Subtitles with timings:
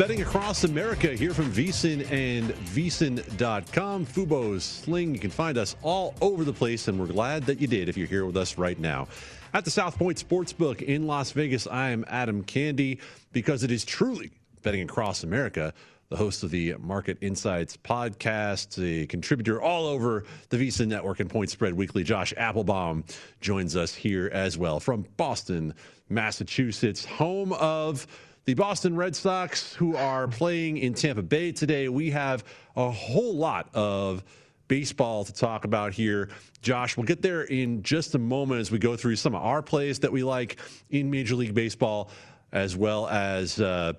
[0.00, 4.06] Betting Across America here from VSIN and VSIN.com.
[4.06, 5.12] Fubo's Sling.
[5.12, 7.98] You can find us all over the place, and we're glad that you did if
[7.98, 9.08] you're here with us right now.
[9.52, 12.98] At the South Point Sportsbook in Las Vegas, I am Adam Candy
[13.32, 14.30] because it is truly
[14.62, 15.74] Betting Across America
[16.08, 21.30] the host of the Market Insights podcast, a contributor all over the VSIN Network and
[21.30, 22.02] Point Spread Weekly.
[22.02, 23.04] Josh Appelbaum
[23.40, 25.72] joins us here as well from Boston,
[26.08, 28.08] Massachusetts, home of
[28.44, 31.88] the Boston Red Sox, who are playing in Tampa Bay today.
[31.88, 32.44] We have
[32.76, 34.24] a whole lot of
[34.68, 36.30] baseball to talk about here.
[36.62, 39.62] Josh, we'll get there in just a moment as we go through some of our
[39.62, 40.58] plays that we like
[40.90, 42.10] in Major League Baseball,
[42.52, 43.92] as well as uh,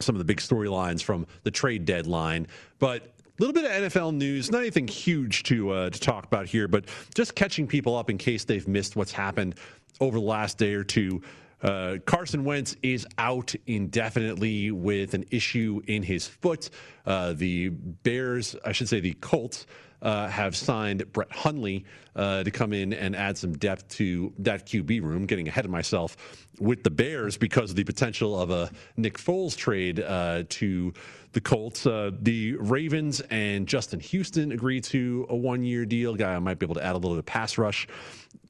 [0.00, 2.46] some of the big storylines from the trade deadline.
[2.78, 6.46] But a little bit of NFL news, not anything huge to uh, to talk about
[6.46, 9.54] here, but just catching people up in case they've missed what's happened
[10.00, 11.22] over the last day or two.
[11.62, 16.70] Uh, Carson Wentz is out indefinitely with an issue in his foot.
[17.06, 19.66] Uh, the Bears, I should say the Colts,
[20.02, 21.84] uh, have signed Brett Hundley
[22.16, 25.26] uh, to come in and add some depth to that QB room.
[25.26, 26.16] Getting ahead of myself
[26.58, 30.92] with the Bears because of the potential of a Nick Foles trade uh, to
[31.32, 31.86] the Colts.
[31.86, 36.14] Uh, the Ravens and Justin Houston agreed to a one year deal.
[36.14, 37.86] Guy I might be able to add a little bit of pass rush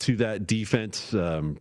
[0.01, 1.13] to that defense.
[1.13, 1.59] Um,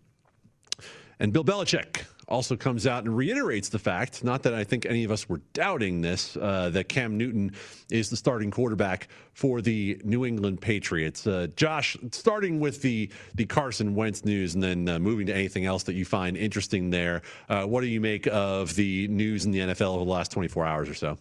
[1.19, 5.03] and Bill Belichick also comes out and reiterates the fact, not that I think any
[5.03, 7.52] of us were doubting this, uh, that Cam Newton
[7.90, 11.25] is the starting quarterback for the New England Patriots.
[11.25, 15.66] Uh, Josh, starting with the the Carson Wentz news and then uh, moving to anything
[15.66, 19.51] else that you find interesting there, uh, what do you make of the news in
[19.51, 21.18] the NFL over the last 24 hours or so?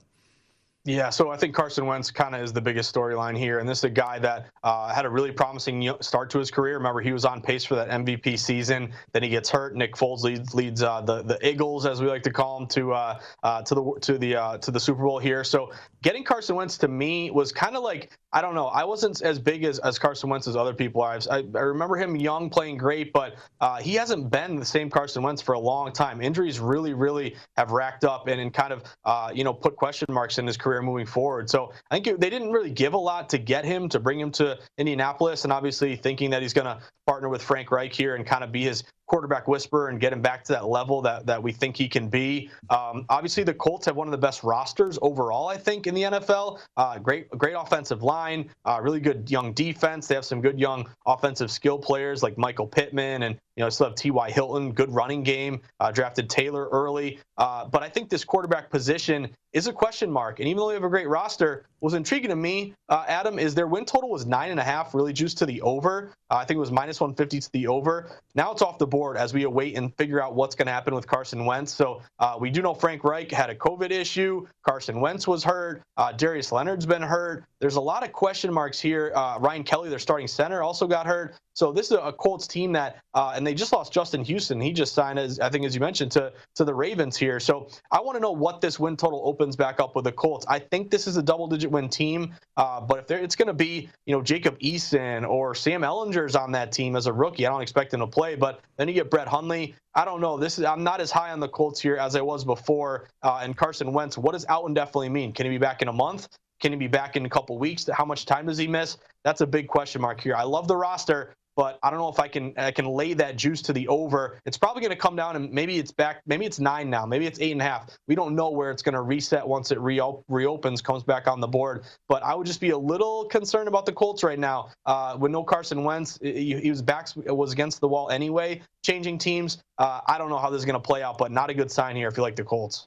[0.88, 3.81] Yeah, so I think Carson Wentz kind of is the biggest storyline here, and this
[3.81, 6.78] is a guy that uh, had a really promising start to his career.
[6.78, 8.94] Remember, he was on pace for that MVP season.
[9.12, 9.76] Then he gets hurt.
[9.76, 12.94] Nick Foles leads, leads uh, the the Eagles, as we like to call them, to
[12.94, 15.44] uh, uh to the to the uh, to the Super Bowl here.
[15.44, 15.73] So
[16.03, 18.67] getting Carson Wentz to me was kind of like I don't know.
[18.67, 21.19] I wasn't as big as, as Carson Wentz as other people are.
[21.31, 25.23] I, I remember him young, playing great, but uh, he hasn't been the same Carson
[25.23, 26.21] Wentz for a long time.
[26.21, 30.06] Injuries really, really have racked up and, and kind of, uh, you know, put question
[30.11, 31.49] marks in his career moving forward.
[31.49, 34.21] So I think it, they didn't really give a lot to get him, to bring
[34.21, 38.15] him to Indianapolis, and obviously thinking that he's going to partner with Frank Reich here
[38.15, 41.26] and kind of be his quarterback whisperer and get him back to that level that,
[41.26, 42.50] that we think he can be.
[42.70, 46.02] Um, obviously, the Colts have one of the best rosters overall, I think, in the
[46.02, 46.60] NFL.
[46.76, 50.06] Uh, great, great offensive line, uh, really good young defense.
[50.06, 53.88] They have some good young offensive skill players like Michael Pittman and you know, still
[53.88, 54.31] have T.Y.
[54.31, 57.19] Hilton, good running game, uh, drafted Taylor early.
[57.38, 60.38] Uh, but I think this quarterback position is a question mark.
[60.38, 63.56] And even though they have a great roster, was intriguing to me, uh, Adam, is
[63.56, 66.12] their win total was nine and a half, really juiced to the over.
[66.31, 68.10] Uh, I think it was minus 150 to the over.
[68.37, 70.95] Now it's off the board as we await and figure out what's going to happen
[70.95, 71.73] with Carson Wentz.
[71.73, 74.47] So uh, we do know Frank Reich had a COVID issue.
[74.67, 75.83] Carson Wentz was hurt.
[75.97, 77.45] Uh, Darius Leonard's been hurt.
[77.61, 79.12] There's a lot of question marks here.
[79.41, 81.35] Ryan Kelly, their starting center, also got hurt.
[81.55, 84.61] So this is a Colts team that, uh, and they just lost Justin Houston.
[84.61, 87.41] He just signed, as I think, as you mentioned, to to the Ravens here.
[87.41, 90.47] So I want to know what this win total opens back up with the Colts.
[90.49, 93.88] I think this is a double-digit win team, uh, but if it's going to be,
[94.06, 97.61] you know, Jacob Eason or Sam Ehlinger's on that team as a rookie, I don't
[97.61, 98.37] expect him to play.
[98.37, 99.75] But then you get Brett Hundley.
[99.97, 100.38] I don't know.
[100.38, 103.09] This is I'm not as high on the Colts here as I was before.
[103.25, 105.32] Uh, and Carson Wentz, what does out indefinitely mean?
[105.32, 106.29] Can he be back in a month?
[106.61, 107.88] Can he be back in a couple weeks?
[107.93, 108.97] How much time does he miss?
[109.25, 110.35] That's a big question mark here.
[110.35, 113.37] I love the roster, but I don't know if I can I can lay that
[113.37, 114.38] juice to the over.
[114.46, 117.26] It's probably going to come down and maybe it's back, maybe it's nine now, maybe
[117.26, 117.99] it's eight and a half.
[118.06, 121.40] We don't know where it's going to reset once it re- reopens, comes back on
[121.40, 121.82] the board.
[122.08, 124.70] But I would just be a little concerned about the Colts right now.
[124.87, 128.62] Uh, with no Carson Wentz, he, he was back was against the wall anyway.
[128.84, 131.50] Changing teams, uh, I don't know how this is going to play out, but not
[131.50, 132.87] a good sign here if you like the Colts.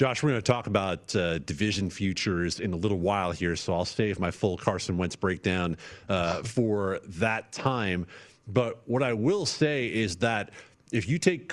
[0.00, 3.74] Josh, we're going to talk about uh, division futures in a little while here, so
[3.74, 5.76] I'll save my full Carson Wentz breakdown
[6.08, 8.06] uh, for that time.
[8.48, 10.52] But what I will say is that
[10.90, 11.52] if you take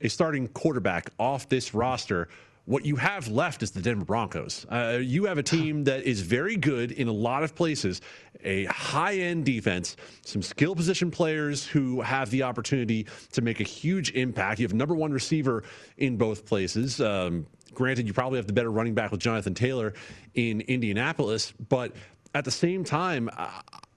[0.00, 2.28] a starting quarterback off this roster,
[2.64, 4.66] what you have left is the Denver Broncos.
[4.68, 8.00] Uh, you have a team that is very good in a lot of places,
[8.42, 13.64] a high end defense, some skill position players who have the opportunity to make a
[13.64, 14.58] huge impact.
[14.58, 15.62] You have number one receiver
[15.98, 17.00] in both places.
[17.00, 17.46] Um,
[17.76, 19.92] Granted, you probably have the better running back with Jonathan Taylor
[20.34, 21.92] in Indianapolis, but
[22.34, 23.28] at the same time,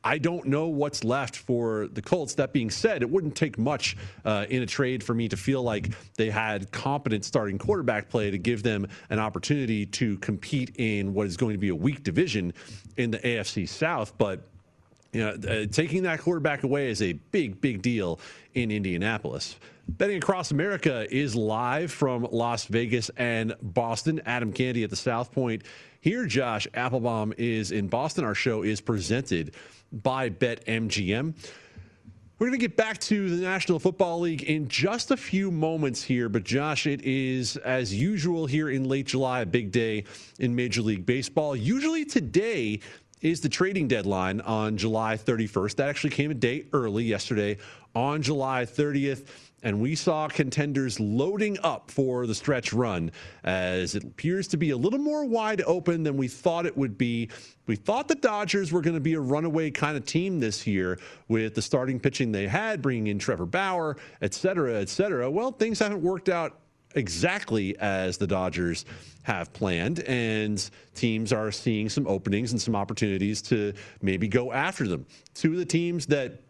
[0.04, 2.36] I don't know what's left for the Colts.
[2.36, 3.96] That being said, it wouldn't take much
[4.26, 8.30] uh, in a trade for me to feel like they had competent starting quarterback play
[8.30, 12.04] to give them an opportunity to compete in what is going to be a weak
[12.04, 12.54] division
[12.98, 14.18] in the AFC South.
[14.18, 14.46] But
[15.12, 18.20] you know, uh, taking that quarterback away is a big, big deal
[18.54, 19.56] in Indianapolis.
[19.88, 24.22] Betting Across America is live from Las Vegas and Boston.
[24.26, 25.64] Adam Candy at the South Point.
[26.02, 28.24] Here, Josh Appelbaum is in Boston.
[28.24, 29.56] Our show is presented
[29.92, 31.34] by BetMGM.
[32.38, 36.02] We're going to get back to the National Football League in just a few moments
[36.02, 40.06] here, but Josh, it is as usual here in late July, a big day
[40.40, 41.54] in Major League Baseball.
[41.54, 42.80] Usually today
[43.22, 45.76] is the trading deadline on July 31st.
[45.76, 47.58] That actually came a day early yesterday
[47.96, 49.26] on July 30th.
[49.62, 53.12] And we saw contenders loading up for the stretch run
[53.44, 56.98] as it appears to be a little more wide open than we thought it would
[56.98, 57.30] be.
[57.68, 60.98] We thought the Dodgers were going to be a runaway kind of team this year
[61.28, 65.30] with the starting pitching they had, bringing in Trevor Bauer, et cetera, et cetera.
[65.30, 66.58] Well, things haven't worked out
[66.96, 68.86] exactly as the Dodgers
[69.24, 74.88] have planned, and teams are seeing some openings and some opportunities to maybe go after
[74.88, 75.06] them.
[75.34, 76.42] Two of the teams that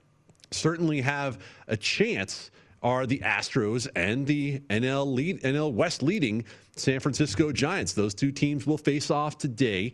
[0.51, 2.51] certainly have a chance
[2.81, 6.45] are the Astros and the NL lead, NL West leading
[6.75, 7.93] San Francisco Giants.
[7.93, 9.93] Those two teams will face off today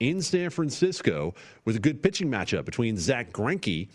[0.00, 1.34] in San Francisco
[1.64, 3.88] with a good pitching matchup between Zack Greinke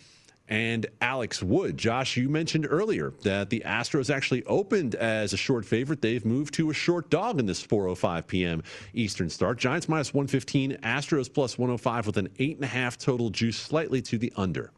[0.48, 1.76] and Alex Wood.
[1.78, 6.02] Josh, you mentioned earlier that the Astros actually opened as a short favorite.
[6.02, 8.62] They've moved to a short dog in this 4:05 p.m.
[8.92, 9.58] Eastern start.
[9.58, 14.02] Giants minus 115, Astros plus 105 with an eight and a half total juice, slightly
[14.02, 14.72] to the under.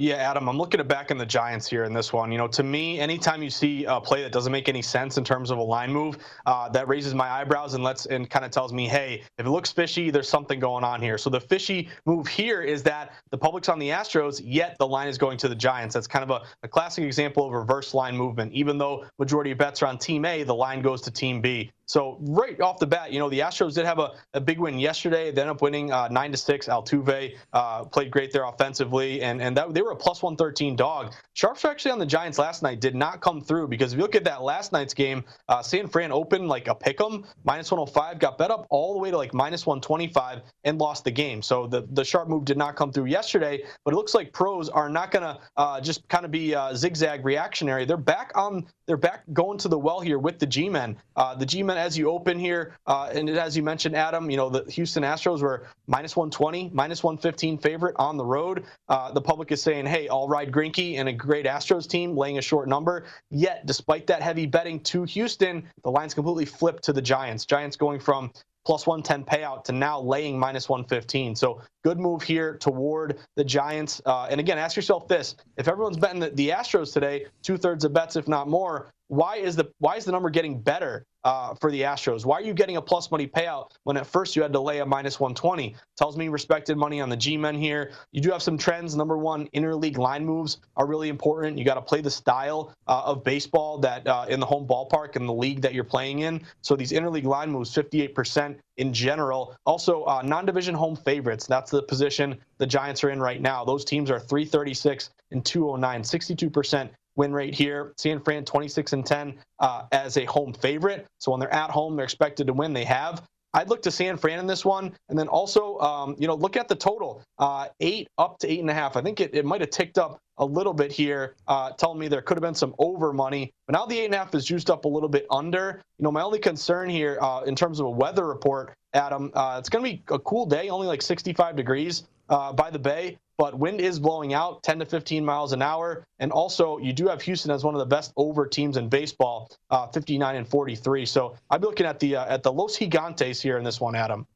[0.00, 2.32] Yeah, Adam, I'm looking at back in the Giants here in this one.
[2.32, 5.24] You know, to me, anytime you see a play that doesn't make any sense in
[5.24, 6.16] terms of a line move,
[6.46, 9.50] uh, that raises my eyebrows and lets and kind of tells me, hey, if it
[9.50, 11.18] looks fishy, there's something going on here.
[11.18, 15.06] So the fishy move here is that the public's on the Astros, yet the line
[15.06, 15.92] is going to the Giants.
[15.92, 18.54] That's kind of a, a classic example of reverse line movement.
[18.54, 21.72] Even though majority of bets are on Team A, the line goes to Team B.
[21.90, 24.78] So right off the bat, you know, the Astros did have a, a big win
[24.78, 25.32] yesterday.
[25.32, 26.68] They ended up winning uh, nine to six.
[26.68, 30.76] Altuve uh, played great there offensively, and and that they were a plus one thirteen
[30.76, 31.12] dog.
[31.32, 34.14] Sharps actually on the Giants last night did not come through because if you look
[34.14, 38.38] at that last night's game, uh, San Fran opened like a pick'em minus 105, got
[38.38, 41.42] bet up all the way to like minus 125, and lost the game.
[41.42, 43.64] So the the sharp move did not come through yesterday.
[43.84, 46.72] But it looks like pros are not going to uh, just kind of be uh,
[46.74, 47.84] zigzag reactionary.
[47.84, 48.66] They're back on.
[48.86, 50.96] They're back going to the well here with the G-men.
[51.16, 54.36] Uh, the G-men of as you open here, uh, and as you mentioned, Adam, you
[54.36, 58.64] know the Houston Astros were minus 120, minus 115 favorite on the road.
[58.88, 62.38] Uh, the public is saying, "Hey, I'll ride Greinke and a great Astros team, laying
[62.38, 66.92] a short number." Yet, despite that heavy betting to Houston, the line's completely flipped to
[66.92, 67.46] the Giants.
[67.46, 68.30] Giants going from
[68.66, 71.34] plus 110 payout to now laying minus 115.
[71.34, 74.02] So good move here toward the Giants.
[74.04, 77.84] Uh, and again, ask yourself this: if everyone's betting the, the Astros today, two thirds
[77.84, 81.54] of bets, if not more, why is the why is the number getting better uh,
[81.54, 82.24] for the Astros?
[82.24, 84.80] Why are you getting a plus money payout when at first you had to lay
[84.80, 85.76] a minus 120?
[85.96, 87.92] Tells me respected money on the G-men here.
[88.12, 88.96] You do have some trends.
[88.96, 91.58] Number one, interleague line moves are really important.
[91.58, 95.16] You got to play the style uh, of baseball that uh, in the home ballpark
[95.16, 96.42] and the league that you're playing in.
[96.62, 99.56] So these interleague line moves, 58% in general.
[99.66, 101.46] Also, uh, non-division home favorites.
[101.46, 103.64] That's the position the Giants are in right now.
[103.64, 107.92] Those teams are 336 and 209, 62% win rate here.
[107.96, 111.06] San Fran 26 and 10 uh, as a home favorite.
[111.18, 112.72] So when they're at home, they're expected to win.
[112.72, 113.22] They have.
[113.52, 116.56] I'd look to San Fran in this one, and then also, um, you know, look
[116.56, 118.96] at the total, uh, eight up to eight and a half.
[118.96, 122.08] I think it, it might have ticked up a little bit here, uh, telling me
[122.08, 124.44] there could have been some over money, but now the eight and a half is
[124.44, 125.80] juiced up a little bit under.
[125.98, 129.56] You know, my only concern here uh, in terms of a weather report, Adam, uh,
[129.58, 133.16] it's going to be a cool day, only like 65 degrees uh, by the bay
[133.40, 136.04] but wind is blowing out 10 to 15 miles an hour.
[136.18, 139.50] And also, you do have Houston as one of the best over teams in baseball,
[139.70, 141.06] uh, 59 and 43.
[141.06, 143.94] So I'd be looking at the uh, at the Los Gigantes here in this one,
[143.94, 144.26] Adam.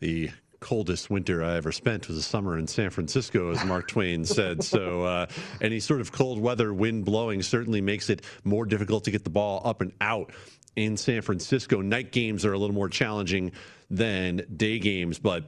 [0.00, 4.24] The coldest winter I ever spent was a summer in San Francisco, as Mark Twain
[4.24, 4.62] said.
[4.62, 5.26] So, uh,
[5.60, 9.30] any sort of cold weather, wind blowing, certainly makes it more difficult to get the
[9.30, 10.32] ball up and out
[10.76, 11.80] in San Francisco.
[11.80, 13.52] Night games are a little more challenging
[13.90, 15.44] than day games, but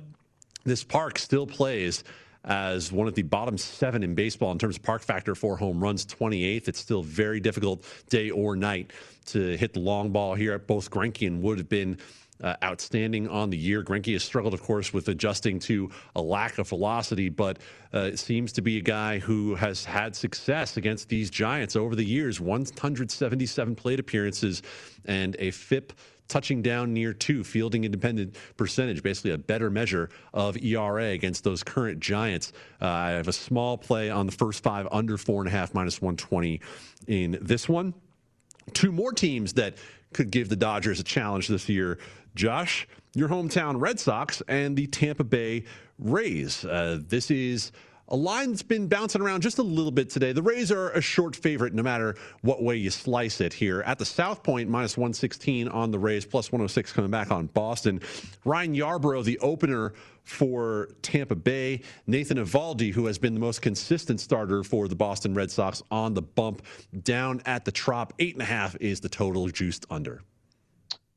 [0.65, 2.05] this park still plays
[2.45, 5.83] as one of the bottom seven in baseball in terms of park factor for home
[5.83, 6.69] runs, 28th.
[6.69, 8.93] It's still very difficult day or night
[9.27, 10.55] to hit the long ball here.
[10.55, 11.99] At both Greinke and Wood have been
[12.43, 13.83] uh, outstanding on the year.
[13.83, 17.59] Greinke has struggled, of course, with adjusting to a lack of velocity, but
[17.93, 22.05] uh, seems to be a guy who has had success against these Giants over the
[22.05, 24.63] years 177 plate appearances
[25.05, 25.93] and a FIP
[26.29, 31.63] touching down near two, fielding independent percentage, basically a better measure of ERA against those
[31.63, 32.53] current Giants.
[32.81, 35.75] Uh, I have a small play on the first five under four and a half,
[35.75, 36.61] minus 120
[37.07, 37.93] in this one.
[38.73, 39.77] Two more teams that
[40.13, 41.99] could give the Dodgers a challenge this year.
[42.35, 45.65] Josh, your hometown Red Sox and the Tampa Bay
[45.99, 46.65] Rays.
[46.65, 47.73] Uh, this is
[48.09, 50.33] a line that's been bouncing around just a little bit today.
[50.33, 53.81] The Rays are a short favorite no matter what way you slice it here.
[53.83, 58.01] At the South Point, minus 116 on the Rays, plus 106 coming back on Boston.
[58.45, 61.81] Ryan Yarbrough, the opener for Tampa Bay.
[62.07, 66.13] Nathan Eovaldi, who has been the most consistent starter for the Boston Red Sox, on
[66.13, 66.63] the bump
[67.03, 68.13] down at the Trop.
[68.19, 70.23] Eight and a half is the total juiced under.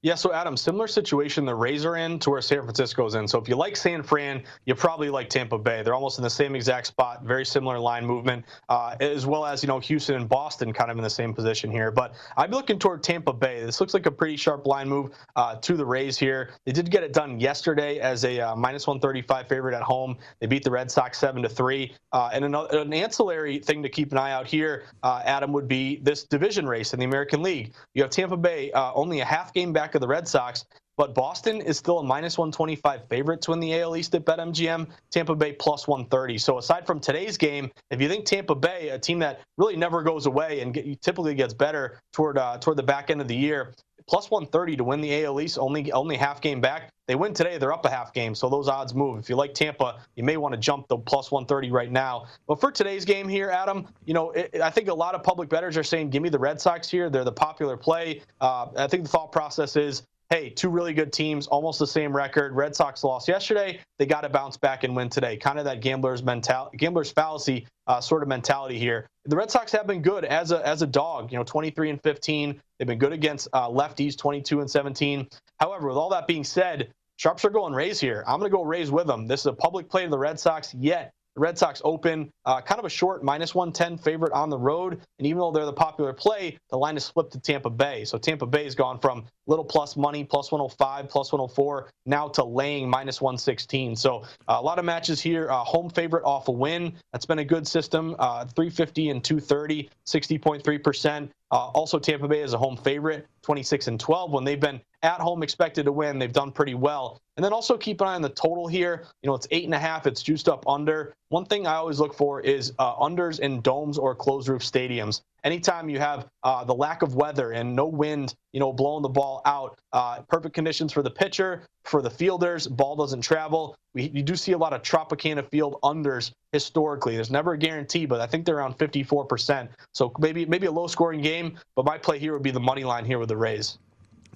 [0.05, 3.27] Yeah, so Adam, similar situation the Rays are in to where San Francisco is in.
[3.27, 5.81] So if you like San Fran, you probably like Tampa Bay.
[5.81, 9.63] They're almost in the same exact spot, very similar line movement, uh, as well as
[9.63, 11.89] you know Houston and Boston kind of in the same position here.
[11.89, 13.65] But I'm looking toward Tampa Bay.
[13.65, 16.51] This looks like a pretty sharp line move uh, to the Rays here.
[16.65, 20.17] They did get it done yesterday as a uh, minus 135 favorite at home.
[20.39, 21.95] They beat the Red Sox seven to three.
[22.11, 25.67] Uh, and an, an, ancillary thing to keep an eye out here, uh, Adam, would
[25.67, 27.73] be this division race in the American League.
[27.95, 30.65] You have Tampa Bay uh, only a half game back of the Red Sox.
[30.97, 34.87] But Boston is still a minus 125 favorite to win the AL East at BetMGM.
[35.11, 36.37] Tampa Bay plus 130.
[36.37, 40.03] So aside from today's game, if you think Tampa Bay, a team that really never
[40.03, 43.35] goes away and get, typically gets better toward uh, toward the back end of the
[43.35, 43.73] year,
[44.07, 46.89] plus 130 to win the AL East, only only half game back.
[47.07, 49.19] They win today, they're up a half game, so those odds move.
[49.19, 52.25] If you like Tampa, you may want to jump the plus 130 right now.
[52.47, 55.47] But for today's game here, Adam, you know, it, I think a lot of public
[55.47, 57.09] bettors are saying, give me the Red Sox here.
[57.09, 58.21] They're the popular play.
[58.41, 62.15] Uh, I think the thought process is hey, two really good teams, almost the same
[62.15, 62.55] record.
[62.55, 63.79] Red Sox lost yesterday.
[63.99, 65.37] They got to bounce back and win today.
[65.37, 69.07] Kind of that gambler's mental, gambler's fallacy uh, sort of mentality here.
[69.27, 71.31] The Red Sox have been good as a as a dog.
[71.31, 72.61] You know, 23 and 15.
[72.77, 75.27] They've been good against uh, lefties, 22 and 17.
[75.59, 78.23] However, with all that being said, sharps are going Rays here.
[78.27, 79.27] I'm going to go Rays with them.
[79.27, 80.73] This is a public play to the Red Sox.
[80.75, 84.57] Yet the Red Sox open uh, kind of a short minus 110 favorite on the
[84.57, 85.01] road.
[85.19, 88.05] And even though they're the popular play, the line is flipped to Tampa Bay.
[88.05, 92.43] So Tampa Bay has gone from little plus money, plus 105, plus 104, now to
[92.43, 93.95] laying minus 116.
[93.95, 95.49] So uh, a lot of matches here.
[95.51, 96.93] Uh, home favorite off a win.
[97.11, 98.15] That's been a good system.
[98.17, 101.29] Uh, 350 and 230, 60.3%.
[101.55, 104.33] Uh, also, Tampa Bay is a home favorite, 26 and 12.
[104.33, 107.21] When they've been at home expected to win, they've done pretty well.
[107.37, 109.05] And then also keep an eye on the total here.
[109.23, 110.05] You know, it's eight and a half.
[110.05, 111.13] It's juiced up under.
[111.29, 115.21] One thing I always look for is uh, unders in domes or closed roof stadiums.
[115.45, 119.07] Anytime you have uh, the lack of weather and no wind, you know, blowing the
[119.07, 123.75] ball out, uh, perfect conditions for the pitcher, for the fielders, ball doesn't travel.
[123.93, 127.15] We, you do see a lot of Tropicana field unders historically.
[127.15, 129.69] There's never a guarantee, but I think they're around 54%.
[129.93, 132.83] So maybe maybe a low scoring game, but my play here would be the money
[132.83, 133.77] line here with the Rays.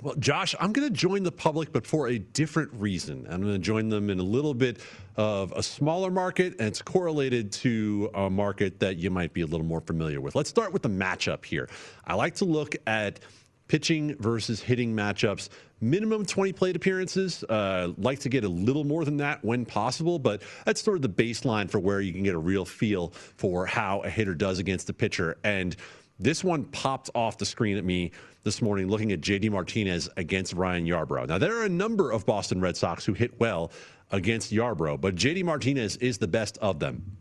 [0.01, 3.27] Well, Josh, I'm going to join the public, but for a different reason.
[3.29, 4.79] I'm going to join them in a little bit
[5.17, 9.45] of a smaller market, and it's correlated to a market that you might be a
[9.45, 10.35] little more familiar with.
[10.35, 11.67] Let's start with the matchup here.
[12.05, 13.19] I like to look at
[13.67, 15.49] pitching versus hitting matchups.
[15.81, 17.43] Minimum 20 plate appearances.
[17.43, 21.01] Uh, like to get a little more than that when possible, but that's sort of
[21.01, 24.59] the baseline for where you can get a real feel for how a hitter does
[24.59, 25.37] against a pitcher.
[25.43, 25.75] And
[26.19, 28.11] this one popped off the screen at me
[28.43, 31.27] this morning looking at JD Martinez against Ryan Yarbrough.
[31.27, 33.71] Now, there are a number of Boston Red Sox who hit well
[34.11, 37.17] against Yarbrough, but JD Martinez is the best of them.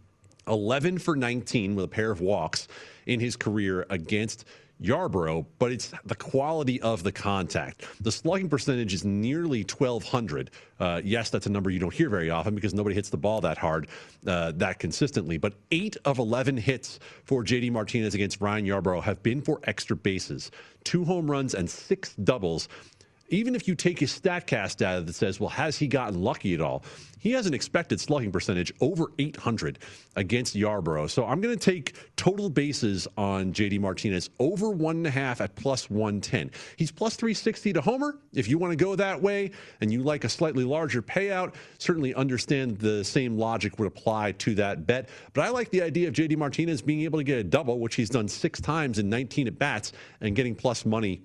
[0.48, 2.68] 11 for 19 with a pair of walks
[3.06, 4.44] in his career against
[4.82, 7.84] Yarbrough, but it's the quality of the contact.
[8.00, 10.50] The slugging percentage is nearly 1,200.
[10.78, 13.40] Uh, yes, that's a number you don't hear very often because nobody hits the ball
[13.40, 13.88] that hard,
[14.26, 15.36] uh, that consistently.
[15.36, 19.96] But eight of 11 hits for JD Martinez against Ryan Yarbrough have been for extra
[19.96, 20.50] bases,
[20.84, 22.68] two home runs and six doubles
[23.28, 26.60] even if you take his StatCast data that says, well, has he gotten lucky at
[26.60, 26.84] all?
[27.18, 29.80] He has an expected slugging percentage over 800
[30.16, 31.10] against Yarbrough.
[31.10, 35.40] So I'm going to take total bases on JD Martinez over one and a half
[35.40, 36.50] at plus 110.
[36.76, 38.18] He's plus 360 to Homer.
[38.34, 42.14] If you want to go that way and you like a slightly larger payout, certainly
[42.14, 45.08] understand the same logic would apply to that bet.
[45.32, 47.96] But I like the idea of JD Martinez being able to get a double, which
[47.96, 51.22] he's done six times in 19 at bats, and getting plus money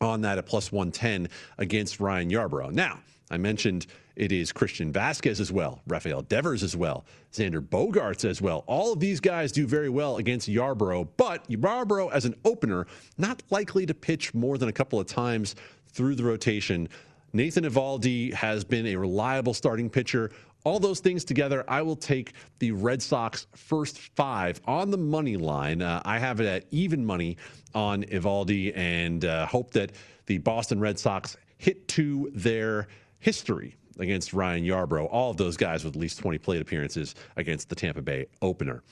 [0.00, 2.72] on that at plus 110 against Ryan Yarbrough.
[2.72, 3.00] Now,
[3.30, 8.40] I mentioned it is Christian Vazquez as well, Rafael Devers as well, Xander Bogaerts as
[8.40, 8.64] well.
[8.66, 12.86] All of these guys do very well against Yarbrough, but Yarbrough as an opener,
[13.18, 15.54] not likely to pitch more than a couple of times
[15.88, 16.88] through the rotation.
[17.32, 20.30] Nathan Eovaldi has been a reliable starting pitcher
[20.66, 25.36] all those things together, I will take the Red Sox first five on the money
[25.36, 25.80] line.
[25.80, 27.36] Uh, I have it at even money
[27.72, 29.92] on Eovaldi and uh, hope that
[30.26, 32.88] the Boston Red Sox hit to their
[33.20, 35.06] history against Ryan Yarbrough.
[35.08, 38.82] All of those guys with at least 20 plate appearances against the Tampa Bay opener.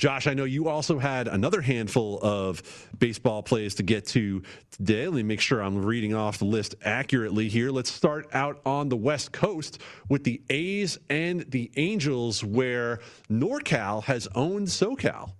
[0.00, 2.62] Josh, I know you also had another handful of
[2.98, 4.40] baseball plays to get to
[4.70, 5.06] today.
[5.06, 7.70] Let me make sure I'm reading off the list accurately here.
[7.70, 14.02] Let's start out on the West Coast with the A's and the Angels, where NorCal
[14.04, 15.32] has owned SoCal.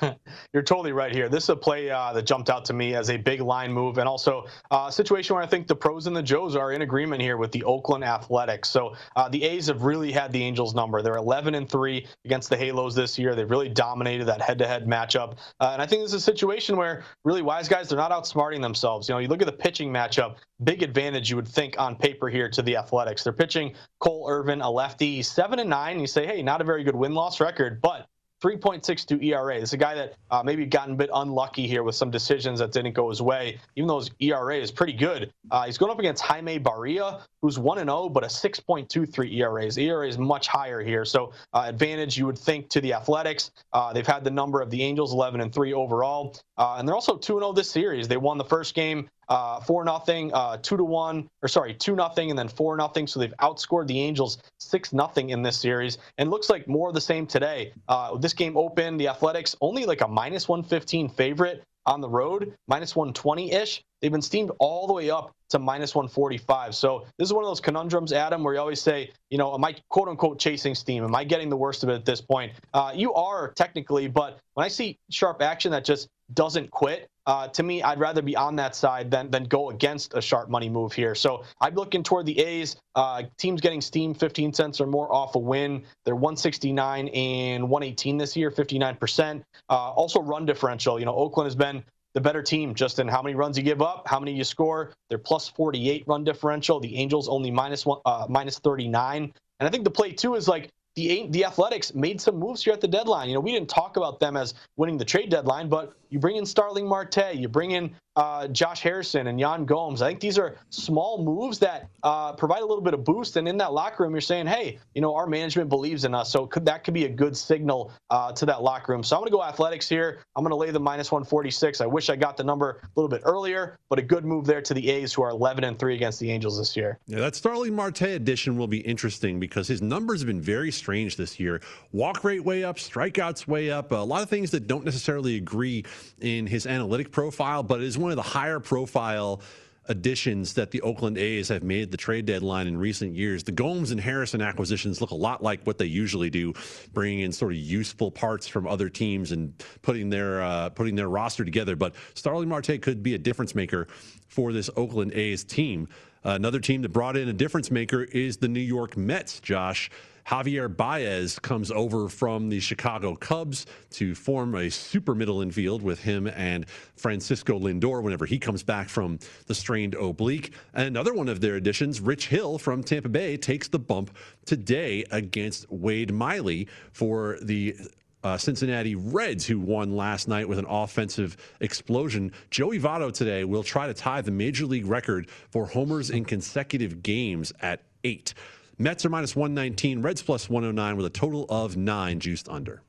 [0.52, 1.28] You're totally right here.
[1.28, 3.98] This is a play uh, that jumped out to me as a big line move,
[3.98, 6.82] and also uh, a situation where I think the pros and the Joes are in
[6.82, 8.68] agreement here with the Oakland Athletics.
[8.68, 11.02] So uh, the A's have really had the Angels number.
[11.02, 13.34] They're 11 and three against the Halos this year.
[13.34, 17.04] They've really dominated that head-to-head matchup, uh, and I think this is a situation where
[17.24, 19.08] really wise guys they're not outsmarting themselves.
[19.08, 20.36] You know, you look at the pitching matchup.
[20.64, 23.22] Big advantage you would think on paper here to the Athletics.
[23.22, 26.00] They're pitching Cole Irvin, a lefty, seven and nine.
[26.00, 28.08] You say, hey, not a very good win-loss record, but
[28.42, 29.60] 3.62 ERA.
[29.60, 32.60] This is a guy that uh, maybe gotten a bit unlucky here with some decisions
[32.60, 35.32] that didn't go his way, even though his ERA is pretty good.
[35.50, 39.64] Uh, he's going up against Jaime Barria, who's 1 0, but a 6.23 ERA.
[39.64, 41.04] His ERA is much higher here.
[41.04, 43.50] So, uh, advantage you would think to the Athletics.
[43.72, 46.36] Uh, they've had the number of the Angels, 11 and 3 overall.
[46.56, 48.08] Uh, and they're also 2 0 this series.
[48.08, 51.94] They won the first game uh, four nothing, uh, two to one, or sorry, two
[51.94, 53.06] nothing, and then four nothing.
[53.06, 56.94] So they've outscored the Angels six nothing in this series, and looks like more of
[56.94, 57.72] the same today.
[57.88, 62.54] Uh, this game opened, the Athletics only like a minus 115 favorite on the road,
[62.66, 63.82] minus 120 ish.
[64.00, 66.74] They've been steamed all the way up to minus 145.
[66.74, 69.64] So this is one of those conundrums, Adam, where you always say, you know, am
[69.64, 71.02] I quote unquote chasing steam?
[71.02, 72.52] Am I getting the worst of it at this point?
[72.74, 77.46] Uh, you are technically, but when I see sharp action that just doesn't quit, uh,
[77.48, 80.70] to me, I'd rather be on that side than than go against a sharp money
[80.70, 81.14] move here.
[81.14, 82.76] So I'm looking toward the A's.
[82.94, 85.84] Uh, teams getting steam 15 cents or more off a win.
[86.06, 89.44] They're 169 and 118 this year, 59%.
[89.68, 90.98] Uh, also run differential.
[90.98, 93.82] You know, Oakland has been the better team just in how many runs you give
[93.82, 94.92] up, how many you score.
[95.10, 96.80] They're plus 48 run differential.
[96.80, 99.34] The Angels only minus one, uh, minus 39.
[99.60, 102.72] And I think the play too is like the the Athletics made some moves here
[102.72, 103.28] at the deadline.
[103.28, 106.36] You know, we didn't talk about them as winning the trade deadline, but you bring
[106.36, 110.02] in Starling Marte, you bring in uh, Josh Harrison and Yan Gomes.
[110.02, 113.36] I think these are small moves that uh, provide a little bit of boost.
[113.36, 116.32] And in that locker room, you're saying, hey, you know, our management believes in us.
[116.32, 119.04] So could, that could be a good signal uh, to that locker room.
[119.04, 120.18] So I'm going to go athletics here.
[120.34, 121.80] I'm going to lay the minus 146.
[121.80, 124.62] I wish I got the number a little bit earlier, but a good move there
[124.62, 126.98] to the A's, who are 11 and 3 against the Angels this year.
[127.06, 131.16] Yeah, that Starling Marte addition will be interesting because his numbers have been very strange
[131.16, 131.60] this year.
[131.92, 135.84] Walk rate way up, strikeouts way up, a lot of things that don't necessarily agree
[136.20, 139.40] in his analytic profile, but it is one of the higher profile
[139.88, 143.42] additions that the Oakland A's have made the trade deadline in recent years.
[143.42, 146.52] The Gomes and Harrison acquisitions look a lot like what they usually do,
[146.92, 151.08] bringing in sort of useful parts from other teams and putting their uh, putting their
[151.08, 151.74] roster together.
[151.74, 153.88] But Starling Marte could be a difference maker
[154.28, 155.88] for this Oakland A's team.
[156.24, 159.40] Uh, another team that brought in a difference maker is the New York Mets.
[159.40, 159.90] Josh.
[160.28, 166.00] Javier Baez comes over from the Chicago Cubs to form a super middle infield with
[166.00, 170.52] him and Francisco Lindor whenever he comes back from the strained oblique.
[170.74, 174.14] And another one of their additions, Rich Hill from Tampa Bay, takes the bump
[174.44, 177.74] today against Wade Miley for the
[178.22, 182.32] uh, Cincinnati Reds, who won last night with an offensive explosion.
[182.50, 187.02] Joey Votto today will try to tie the major league record for homers in consecutive
[187.02, 188.34] games at eight.
[188.80, 192.82] Mets are minus 119, Reds plus 109 with a total of nine juiced under.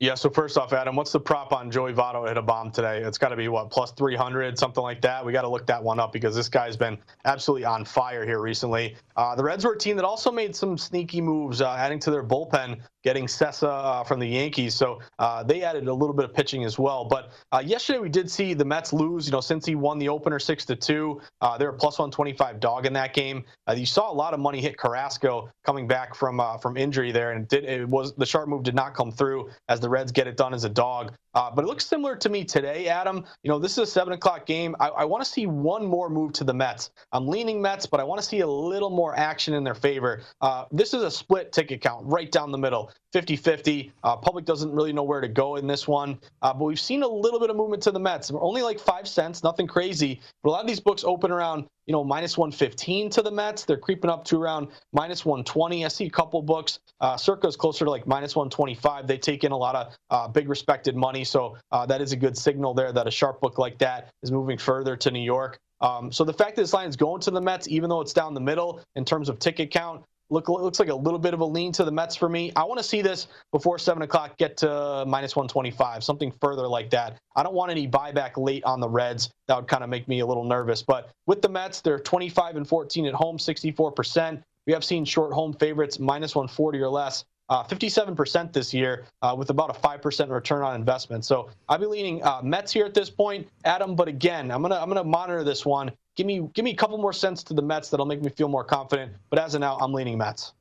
[0.00, 3.02] Yeah, so first off, Adam, what's the prop on Joey Votto hit a bomb today?
[3.02, 5.24] It's got to be what plus 300, something like that.
[5.24, 8.40] We got to look that one up because this guy's been absolutely on fire here
[8.40, 8.96] recently.
[9.16, 12.10] Uh, the Reds were a team that also made some sneaky moves, uh, adding to
[12.10, 14.74] their bullpen, getting Cessa uh, from the Yankees.
[14.74, 17.04] So uh, they added a little bit of pitching as well.
[17.04, 19.26] But uh, yesterday we did see the Mets lose.
[19.26, 22.60] You know, since he won the opener six to two, uh, they're a plus 125
[22.60, 23.44] dog in that game.
[23.74, 27.44] you saw a lot of money hit Carrasco coming back from from injury there, and
[27.44, 30.26] it did it was the sharp move did not come through as the Reds get
[30.26, 31.12] it done as a dog.
[31.36, 33.24] Uh, but it looks similar to me today, Adam.
[33.44, 34.76] You know, this is a seven o'clock game.
[34.80, 36.90] I, I want to see one more move to the Mets.
[37.12, 40.22] I'm leaning Mets, but I want to see a little more action in their favor.
[40.42, 43.92] Uh, this is a split ticket count right down the middle, 50 50.
[44.04, 46.18] Uh, public doesn't really know where to go in this one.
[46.42, 48.30] Uh, but we've seen a little bit of movement to the Mets.
[48.30, 50.20] We're Only like five cents, nothing crazy.
[50.42, 53.64] But a lot of these books open around you know, minus 115 to the Mets.
[53.64, 55.86] They're creeping up to around minus 120.
[55.86, 56.78] I see a couple books.
[57.00, 59.06] Uh, Circa's closer to like minus 125.
[59.06, 61.24] They take in a lot of uh, big respected money.
[61.24, 64.30] So uh, that is a good signal there that a sharp book like that is
[64.30, 65.58] moving further to New York.
[65.80, 68.12] Um, so the fact that this line is going to the Mets, even though it's
[68.12, 71.40] down the middle in terms of ticket count, Look, looks like a little bit of
[71.40, 72.52] a lean to the Mets for me.
[72.56, 76.90] I want to see this before seven o'clock get to minus 125, something further like
[76.90, 77.16] that.
[77.36, 79.30] I don't want any buyback late on the Reds.
[79.46, 80.82] That would kind of make me a little nervous.
[80.82, 84.42] But with the Mets, they're 25 and 14 at home, 64%.
[84.66, 87.24] We have seen short home favorites minus 140 or less.
[87.48, 91.24] Uh, 57% this year uh, with about a 5% return on investment.
[91.24, 93.94] So I'll be leaning uh, Mets here at this point, Adam.
[93.94, 96.98] But again, I'm gonna I'm gonna monitor this one give me give me a couple
[96.98, 99.12] more cents to the Mets that'll make me feel more confident.
[99.30, 100.54] But as of now, I'm leaning Mets.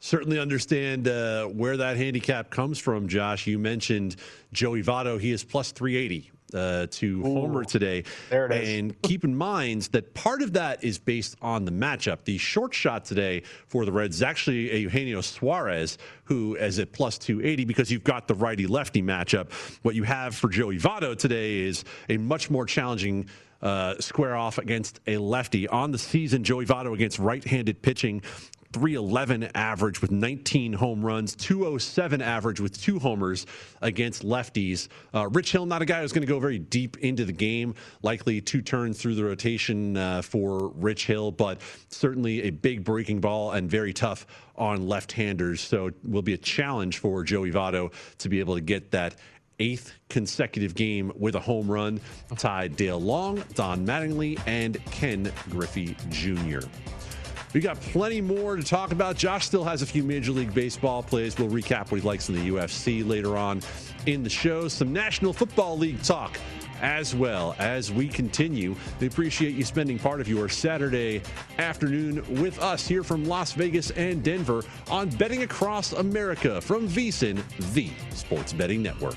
[0.00, 3.46] Certainly understand uh, where that handicap comes from, Josh.
[3.46, 4.16] You mentioned
[4.52, 5.18] Joey Votto.
[5.18, 8.04] He is plus 380 uh, to Ooh, Homer today.
[8.30, 8.78] There it is.
[8.78, 12.24] And keep in mind that part of that is based on the matchup.
[12.24, 16.92] The short shot today for the Reds is actually a Eugenio Suarez, who is at
[16.92, 19.52] plus 280 because you've got the righty lefty matchup.
[19.82, 23.28] What you have for Joey Votto today is a much more challenging
[23.62, 25.66] uh, square off against a lefty.
[25.68, 28.22] On the season, Joey Votto against right handed pitching
[28.74, 33.46] 311 average with 19 home runs, 207 average with two homers
[33.82, 34.88] against lefties.
[35.14, 37.76] Uh, Rich Hill, not a guy who's going to go very deep into the game,
[38.02, 43.20] likely two turns through the rotation uh, for Rich Hill, but certainly a big breaking
[43.20, 45.60] ball and very tough on left handers.
[45.60, 49.14] So it will be a challenge for Joey Votto to be able to get that
[49.60, 52.00] eighth consecutive game with a home run,
[52.36, 56.66] tied Dale Long, Don Mattingly, and Ken Griffey Jr.
[57.54, 59.16] We got plenty more to talk about.
[59.16, 61.38] Josh still has a few Major League Baseball plays.
[61.38, 63.62] We'll recap what he likes in the UFC later on
[64.06, 64.66] in the show.
[64.66, 66.36] Some National Football League talk
[66.82, 68.74] as well as we continue.
[68.98, 71.22] We appreciate you spending part of your Saturday
[71.58, 77.40] afternoon with us here from Las Vegas and Denver on Betting Across America from VSIN,
[77.72, 79.16] the Sports Betting Network.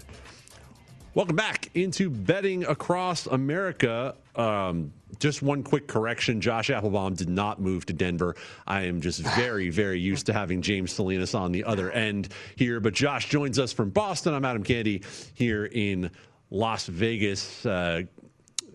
[1.14, 4.14] Welcome back into betting across America.
[4.36, 8.36] Um, just one quick correction: Josh Appelbaum did not move to Denver.
[8.66, 12.80] I am just very, very used to having James Salinas on the other end here.
[12.80, 14.34] But Josh joins us from Boston.
[14.34, 15.02] I'm Adam Candy
[15.34, 16.10] here in
[16.50, 17.64] Las Vegas.
[17.66, 18.02] Uh,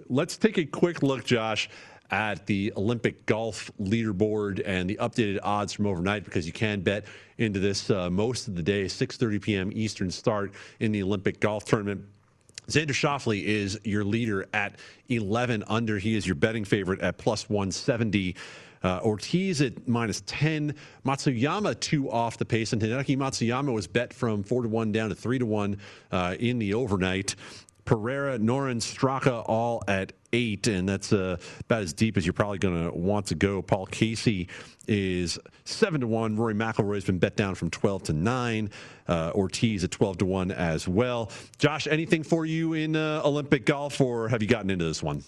[0.10, 1.70] let's take a quick look, Josh,
[2.12, 7.06] at the Olympic golf leaderboard and the updated odds from overnight because you can bet
[7.38, 9.72] into this uh, most of the day, 6:30 p.m.
[9.74, 12.02] Eastern start in the Olympic golf tournament.
[12.70, 14.76] Xander Schauffele is your leader at
[15.10, 15.98] 11 under.
[15.98, 18.36] He is your betting favorite at plus 170.
[18.82, 20.76] Uh, Ortiz at minus 10.
[21.06, 22.72] Matsuyama two off the pace.
[22.72, 25.78] And Hideki Matsuyama was bet from 4 to 1 down to 3 to 1
[26.12, 27.36] uh, in the overnight.
[27.86, 32.60] Pereira, Noren, Straka all at eight, and that's uh, about as deep as you're probably
[32.60, 33.62] going to want to go.
[33.62, 34.48] Paul Casey
[34.88, 36.36] is seven to one.
[36.36, 38.70] Rory McIlroy's been bet down from twelve to nine.
[39.08, 41.32] Uh, Ortiz at twelve to one as well.
[41.58, 45.24] Josh, anything for you in uh, Olympic golf, or have you gotten into this one?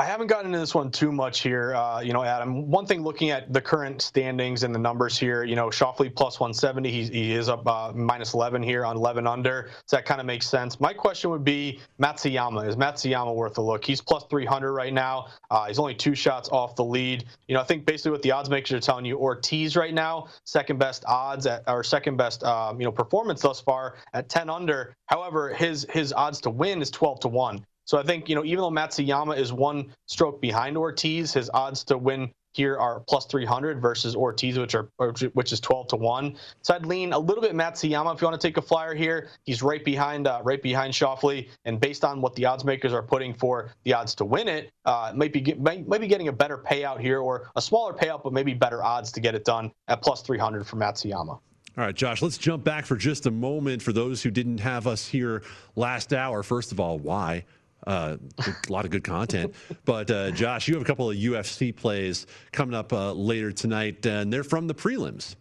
[0.00, 2.70] I haven't gotten into this one too much here, uh, you know, Adam.
[2.70, 6.40] One thing looking at the current standings and the numbers here, you know, Schauffele plus
[6.40, 10.18] 170, he, he is up uh, minus 11 here on 11 under, so that kind
[10.18, 10.80] of makes sense.
[10.80, 12.66] My question would be Matsuyama.
[12.66, 13.84] Is Matsuyama worth a look?
[13.84, 15.26] He's plus 300 right now.
[15.50, 17.26] Uh, he's only two shots off the lead.
[17.46, 20.28] You know, I think basically what the odds makers are telling you, Ortiz right now,
[20.46, 24.48] second best odds at, or second best, um, you know, performance thus far at 10
[24.48, 24.94] under.
[25.08, 27.66] However, his his odds to win is 12 to one.
[27.90, 31.82] So I think, you know, even though Matsuyama is one stroke behind Ortiz, his odds
[31.86, 34.90] to win here are plus 300 versus Ortiz, which are
[35.32, 36.36] which is 12 to one.
[36.62, 39.30] So I'd lean a little bit Matsuyama if you want to take a flyer here.
[39.42, 43.02] He's right behind uh, right behind Schauffele, and based on what the odds makers are
[43.02, 46.32] putting for the odds to win it, uh, might be might, might be getting a
[46.32, 49.72] better payout here or a smaller payout, but maybe better odds to get it done
[49.88, 51.40] at plus 300 for Matsuyama.
[51.76, 54.86] All right, Josh, let's jump back for just a moment for those who didn't have
[54.86, 55.42] us here
[55.74, 56.44] last hour.
[56.44, 57.44] First of all, why?
[57.86, 59.54] Uh, a lot of good content.
[59.84, 64.04] But uh, Josh, you have a couple of UFC plays coming up uh, later tonight,
[64.06, 65.36] and they're from the prelims.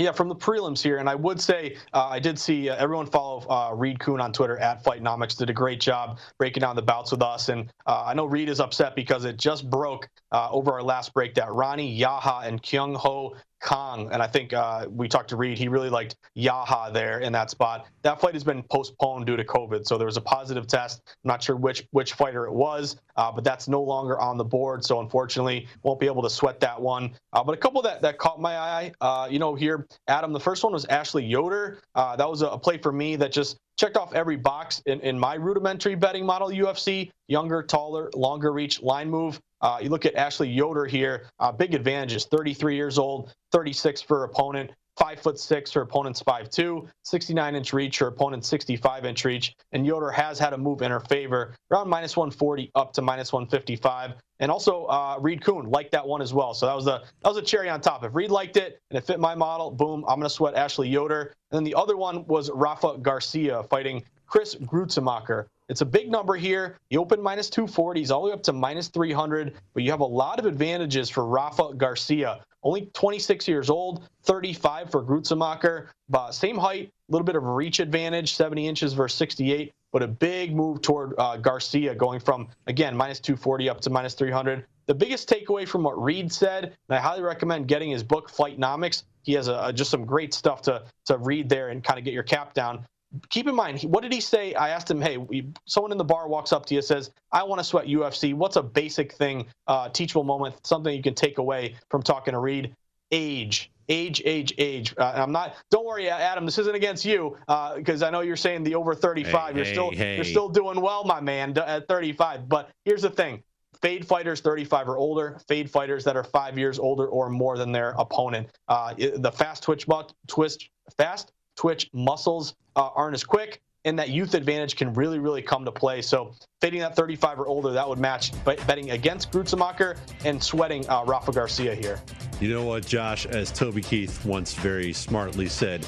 [0.00, 3.04] Yeah, from the prelims here, and I would say uh, I did see uh, everyone
[3.04, 5.36] follow uh, Reed Kuhn on Twitter at Fightnomics.
[5.36, 8.48] Did a great job breaking down the bouts with us, and uh, I know Reed
[8.48, 12.62] is upset because it just broke uh, over our last break that Rani Yahya and
[12.62, 15.58] Kyung Ho Kang, and I think uh, we talked to Reed.
[15.58, 17.86] He really liked Yahya there in that spot.
[18.02, 21.02] That fight has been postponed due to COVID, so there was a positive test.
[21.06, 24.44] I'm not sure which which fighter it was, uh, but that's no longer on the
[24.44, 24.84] board.
[24.84, 27.12] So unfortunately, won't be able to sweat that one.
[27.32, 30.32] Uh, but a couple that that caught my eye, uh, you know, here, Adam.
[30.32, 31.80] The first one was Ashley Yoder.
[31.94, 35.00] Uh, that was a, a play for me that just checked off every box in,
[35.00, 39.40] in my rudimentary betting model UFC younger, taller, longer reach, line move.
[39.62, 44.24] Uh, you look at Ashley Yoder here, uh, big advantages 33 years old, 36 for
[44.24, 49.24] opponent, five foot six, her opponent's five two, 69 inch reach, her opponent's 65 inch
[49.24, 49.56] reach.
[49.72, 53.32] And Yoder has had a move in her favor, around minus 140 up to minus
[53.32, 54.12] 155.
[54.40, 56.52] And also uh, Reed Kuhn liked that one as well.
[56.52, 58.04] So that was a that was a cherry on top.
[58.04, 61.32] If Reed liked it and it fit my model, boom, I'm gonna sweat Ashley Yoder.
[61.50, 65.46] And then the other one was Rafa Garcia fighting Chris Gruetzemacher.
[65.70, 66.78] It's a big number here.
[66.90, 70.00] You open minus 240, he's all the way up to minus 300, but you have
[70.00, 72.40] a lot of advantages for Rafa Garcia.
[72.62, 77.80] Only 26 years old, 35 for Gruetzemacher, but same height, a little bit of reach
[77.80, 82.96] advantage, 70 inches versus 68, but a big move toward uh, Garcia going from, again,
[82.96, 84.64] minus 240 up to minus 300.
[84.86, 89.04] The biggest takeaway from what Reed said, and I highly recommend getting his book, Fightnomics.
[89.22, 92.12] He has a, just some great stuff to, to read there and kind of get
[92.14, 92.86] your cap down
[93.28, 94.54] keep in mind, what did he say?
[94.54, 95.18] I asked him, hey,
[95.66, 98.34] someone in the bar walks up to you says, I want to sweat UFC.
[98.34, 102.38] What's a basic thing, uh, teachable moment, something you can take away from talking to
[102.38, 102.74] Reed?
[103.10, 103.70] Age.
[103.88, 104.94] Age, age, age.
[104.96, 105.56] Uh, I'm not.
[105.72, 106.46] Don't worry, Adam.
[106.46, 107.36] This isn't against you
[107.74, 109.50] because uh, I know you're saying the over 35.
[109.50, 110.14] Hey, you're hey, still hey.
[110.14, 112.48] you're still doing well, my man, at 35.
[112.48, 113.42] But here's the thing:
[113.82, 117.72] fade fighters 35 or older, fade fighters that are five years older or more than
[117.72, 118.50] their opponent.
[118.68, 119.86] Uh, the fast twitch,
[120.28, 125.42] twist, fast twitch muscles uh, aren't as quick, and that youth advantage can really, really
[125.42, 126.00] come to play.
[126.00, 131.04] So fading that 35 or older, that would match betting against Gruetzemacher and sweating uh,
[131.04, 132.00] Rafa Garcia here.
[132.40, 133.26] You know what, Josh?
[133.26, 135.86] As Toby Keith once very smartly said,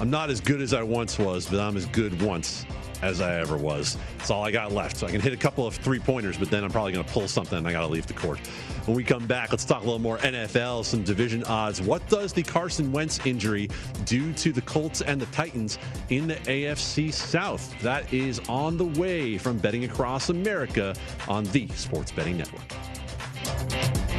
[0.00, 2.66] I'm not as good as I once was, but I'm as good once
[3.00, 3.98] as I ever was.
[4.18, 4.96] That's all I got left.
[4.96, 7.12] So I can hit a couple of three pointers, but then I'm probably going to
[7.12, 8.40] pull something and I got to leave the court.
[8.84, 11.80] When we come back, let's talk a little more NFL, some division odds.
[11.80, 13.70] What does the Carson Wentz injury
[14.06, 15.78] do to the Colts and the Titans
[16.10, 17.80] in the AFC South?
[17.80, 20.96] That is on the way from Betting Across America
[21.28, 24.11] on the Sports Betting Network.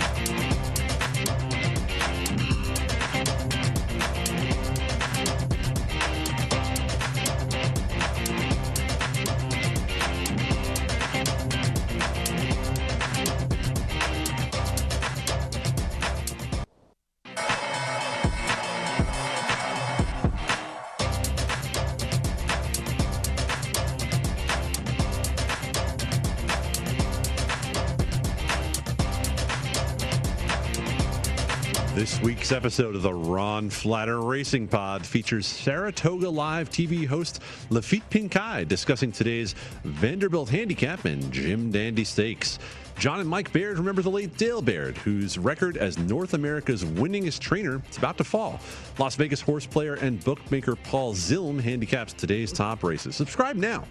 [31.94, 38.68] Week's episode of the Ron Flatter Racing Pod features Saratoga Live TV host Laffit Pincay
[38.68, 39.54] discussing today's
[39.84, 42.58] Vanderbilt Handicap and Jim Dandy Stakes.
[42.98, 47.40] John and Mike Baird remember the late Dale Baird, whose record as North America's winningest
[47.40, 48.60] trainer is about to fall.
[48.98, 53.16] Las Vegas horse player and bookmaker Paul Zilm handicaps today's top races.
[53.16, 53.84] Subscribe now.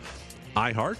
[0.56, 0.98] iHeart,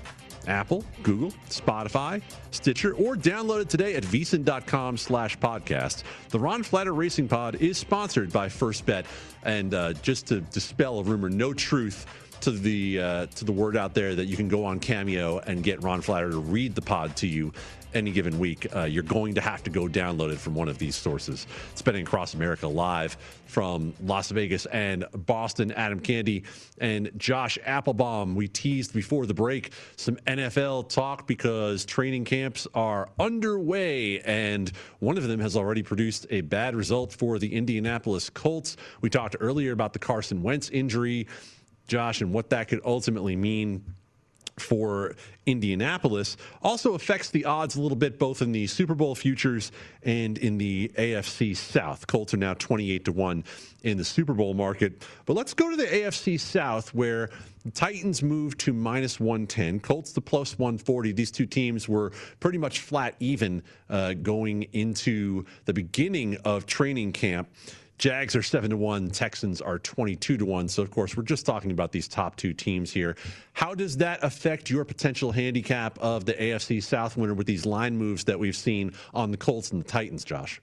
[0.48, 6.02] Apple, Google, Spotify, Stitcher, or download it today at vsin.com slash podcast.
[6.30, 9.06] The Ron Flatter Racing Pod is sponsored by First Bet.
[9.44, 12.06] And uh, just to dispel a rumor, no truth
[12.42, 15.62] to the uh, to the word out there that you can go on Cameo and
[15.62, 17.52] get Ron Flatter to read the pod to you
[17.94, 20.78] any given week, uh, you're going to have to go download it from one of
[20.78, 21.46] these sources.
[21.74, 25.72] Spending Across America live from Las Vegas and Boston.
[25.72, 26.44] Adam Candee
[26.78, 28.34] and Josh Appelbaum.
[28.34, 35.18] We teased before the break some NFL talk because training camps are underway, and one
[35.18, 38.76] of them has already produced a bad result for the Indianapolis Colts.
[39.00, 41.26] We talked earlier about the Carson Wentz injury.
[41.88, 43.84] Josh, and what that could ultimately mean
[44.58, 45.14] for
[45.46, 50.38] Indianapolis also affects the odds a little bit, both in the Super Bowl futures and
[50.38, 52.06] in the AFC South.
[52.06, 53.44] Colts are now 28 to 1
[53.82, 55.04] in the Super Bowl market.
[55.26, 57.30] But let's go to the AFC South, where
[57.74, 61.12] Titans move to minus 110, Colts to plus 140.
[61.12, 67.12] These two teams were pretty much flat even uh, going into the beginning of training
[67.12, 67.48] camp.
[68.02, 70.66] Jags are 7 to 1, Texans are 22 to 1.
[70.66, 73.14] So, of course, we're just talking about these top two teams here.
[73.52, 77.96] How does that affect your potential handicap of the AFC South winner with these line
[77.96, 80.60] moves that we've seen on the Colts and the Titans, Josh?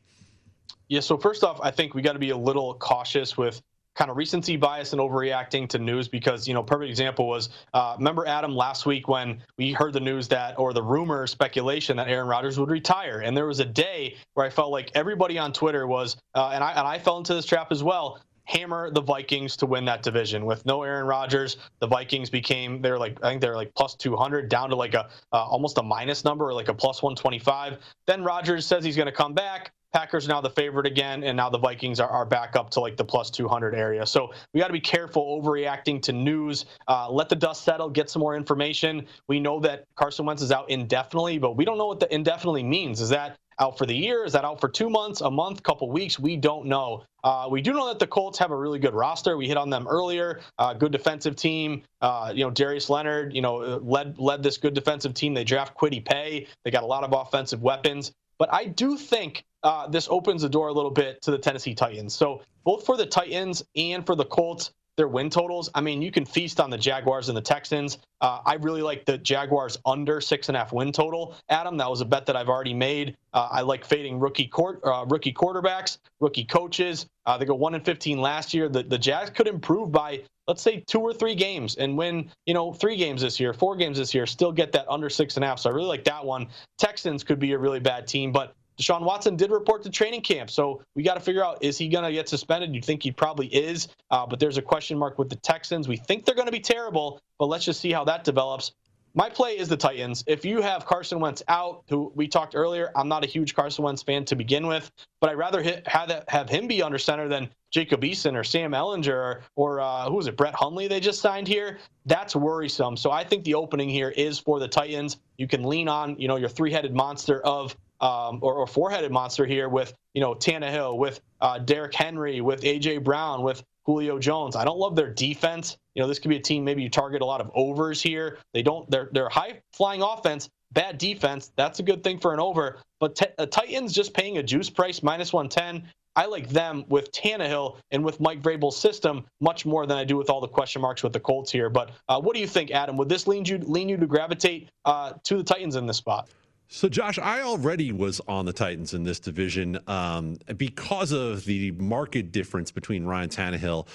[0.89, 3.62] Yeah, so first off, I think we got to be a little cautious with
[4.00, 7.96] kind of recency bias and overreacting to news because you know perfect example was uh,
[7.98, 12.08] remember Adam last week when we heard the news that or the rumor speculation that
[12.08, 15.52] Aaron Rodgers would retire and there was a day where I felt like everybody on
[15.52, 19.02] Twitter was uh, and I and I fell into this trap as well hammer the
[19.02, 20.43] Vikings to win that division.
[20.43, 24.50] With no Aaron Rodgers, the Vikings became they're like I think they're like plus 200
[24.50, 27.78] down to like a uh, almost a minus number or like a plus 125.
[28.08, 29.72] Then Rodgers says he's going to come back.
[29.94, 32.96] Packers now the favorite again, and now the Vikings are, are back up to like
[32.96, 34.06] the plus 200 area.
[34.06, 36.66] So we got to be careful overreacting to news.
[36.88, 39.06] Uh, let the dust settle, get some more information.
[39.28, 42.64] We know that Carson Wentz is out indefinitely, but we don't know what the indefinitely
[42.64, 43.02] means.
[43.02, 44.24] Is that out for the year?
[44.24, 46.20] Is that out for two months, a month, couple weeks?
[46.20, 47.04] We don't know.
[47.24, 49.38] Uh, we do know that the Colts have a really good roster.
[49.38, 50.40] We hit on them earlier.
[50.58, 51.84] Uh, good defensive team.
[52.02, 55.34] Uh, you know, Darius Leonard, you know, led led this good defensive team.
[55.34, 56.48] They draft Kwity Paye.
[56.64, 58.14] They got a lot of offensive weapons.
[58.40, 61.76] But I do think uh, this opens the door a little bit to the Tennessee
[61.76, 62.16] Titans.
[62.16, 65.70] So both for the Titans and for the Colts, their win totals.
[65.74, 67.97] I mean, you can feast on the Jaguars and the Texans.
[68.20, 71.36] Uh, I really like the Jaguars under six and a half win total.
[71.47, 73.16] Adam, that was a bet that I've already made.
[73.34, 77.08] Uh, I like fading rookie court, uh, rookie quarterbacks, rookie coaches.
[77.26, 78.68] Uh, they go one and fifteen last year.
[78.68, 82.56] The the Jags could improve by let's say two or three games and win, you
[82.56, 85.45] know, three games this year, four games this year, still get that under six and
[85.45, 85.60] a half.
[85.60, 86.47] So I really like that one.
[86.80, 90.49] Texans could be a really bad team, but Deshaun Watson did report to training camp,
[90.49, 92.73] so we got to figure out is he going to get suspended?
[92.73, 95.88] You think he probably is, uh, but there's a question mark with the Texans.
[95.88, 98.71] We think they're going to be terrible, but let's just see how that develops.
[99.15, 100.23] My play is the Titans.
[100.27, 103.84] If you have Carson Wentz out, who we talked earlier, I'm not a huge Carson
[103.84, 107.27] Wentz fan to begin with, but I'd rather hit, have, have him be under center
[107.27, 110.99] than Jacob Eason or Sam Ehlinger or, or uh, who was it, Brett Hundley they
[110.99, 111.80] just signed here.
[112.05, 112.95] That's worrisome.
[112.95, 115.17] So I think the opening here is for the Titans.
[115.38, 119.45] You can lean on, you know, your three-headed monster of um, or, or four-headed monster
[119.45, 124.56] here with you know Tannehill, with uh, Derrick Henry, with AJ Brown, with Julio Jones.
[124.56, 125.78] I don't love their defense.
[125.95, 128.38] You know, this could be a team maybe you target a lot of overs here.
[128.54, 128.89] They don't.
[128.89, 131.52] They're they're high flying offense, bad defense.
[131.56, 132.78] That's a good thing for an over.
[133.00, 135.89] But t- uh, Titans just paying a juice price minus 110.
[136.16, 140.18] I like them with Tannehill and with Mike Vrabel's system much more than I do
[140.18, 141.70] with all the question marks with the Colts here.
[141.70, 142.97] But uh, what do you think, Adam?
[142.97, 146.30] Would this lean you lean you to gravitate uh, to the Titans in this spot?
[146.72, 151.72] So, Josh, I already was on the Titans in this division um, because of the
[151.72, 153.88] market difference between Ryan Tannehill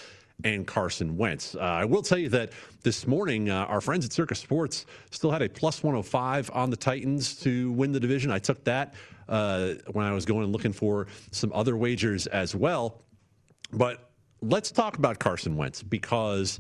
[0.43, 1.55] and Carson Wentz.
[1.55, 2.51] Uh, I will tell you that
[2.83, 6.77] this morning, uh, our friends at Circus Sports still had a plus 105 on the
[6.77, 8.33] Titans to win the division.
[8.33, 8.95] I took that
[9.29, 13.03] uh, when I was going and looking for some other wagers as well.
[13.73, 14.11] But
[14.43, 16.59] let's talk about Carson Wentz because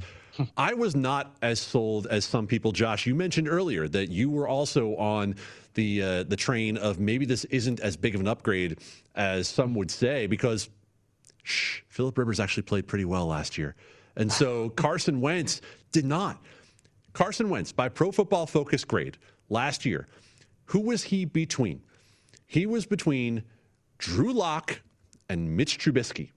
[0.56, 2.72] I was not as sold as some people.
[2.72, 5.36] Josh, you mentioned earlier that you were also on
[5.74, 8.78] the uh, the train of maybe this isn't as big of an upgrade
[9.14, 10.68] as some would say because
[11.42, 13.74] shh, Philip Rivers actually played pretty well last year,
[14.16, 15.60] and so Carson Wentz
[15.92, 16.42] did not.
[17.12, 19.18] Carson Wentz, by Pro Football Focus grade
[19.48, 20.08] last year,
[20.66, 21.80] who was he between?
[22.46, 23.44] He was between
[23.98, 24.82] Drew Lock
[25.28, 26.30] and Mitch Trubisky.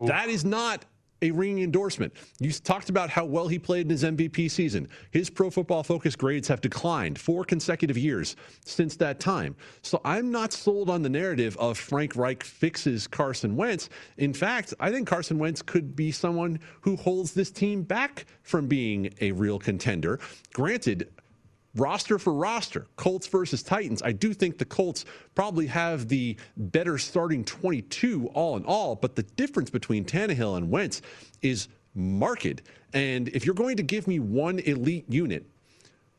[0.00, 0.84] That is not
[1.22, 2.12] a ringing endorsement.
[2.38, 4.88] You talked about how well he played in his MVP season.
[5.10, 9.56] His pro football focus grades have declined four consecutive years since that time.
[9.82, 13.88] So I'm not sold on the narrative of Frank Reich fixes Carson Wentz.
[14.18, 18.66] In fact, I think Carson Wentz could be someone who holds this team back from
[18.66, 20.18] being a real contender.
[20.52, 21.08] Granted,
[21.76, 25.04] roster for roster, Colts versus Titans, I do think the Colts
[25.34, 30.70] probably have the better starting 22 all in all, but the difference between Tannehill and
[30.70, 31.02] Wentz
[31.40, 32.62] is marked.
[32.92, 35.46] And if you're going to give me one elite unit,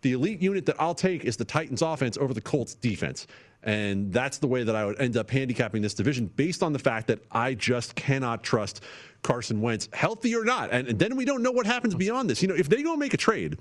[0.01, 3.25] the elite unit that I'll take is the Titans offense over the Colts defense.
[3.63, 6.79] And that's the way that I would end up handicapping this division based on the
[6.79, 8.83] fact that I just cannot trust
[9.21, 10.71] Carson Wentz, healthy or not.
[10.71, 12.41] And, then we don't know what happens beyond this.
[12.41, 13.57] You know, if they go make a trade,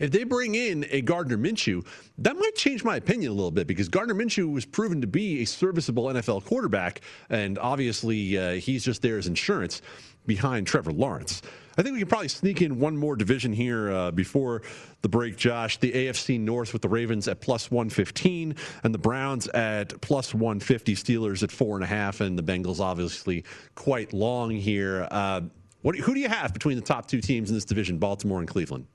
[0.00, 1.86] if they bring in a Gardner Minshew,
[2.18, 5.42] that might change my opinion a little bit because Gardner Minshew was proven to be
[5.42, 7.00] a serviceable NFL quarterback,
[7.30, 9.82] and obviously uh, he's just there as insurance
[10.26, 11.42] behind Trevor Lawrence.
[11.78, 14.62] I think we can probably sneak in one more division here uh, before
[15.02, 15.78] the break, Josh.
[15.78, 20.96] The AFC North with the Ravens at plus 115 and the Browns at plus 150,
[20.96, 23.44] Steelers at four and a half, and the Bengals obviously
[23.76, 25.06] quite long here.
[25.10, 25.42] Uh,
[25.82, 28.48] what, who do you have between the top two teams in this division, Baltimore and
[28.48, 28.86] Cleveland?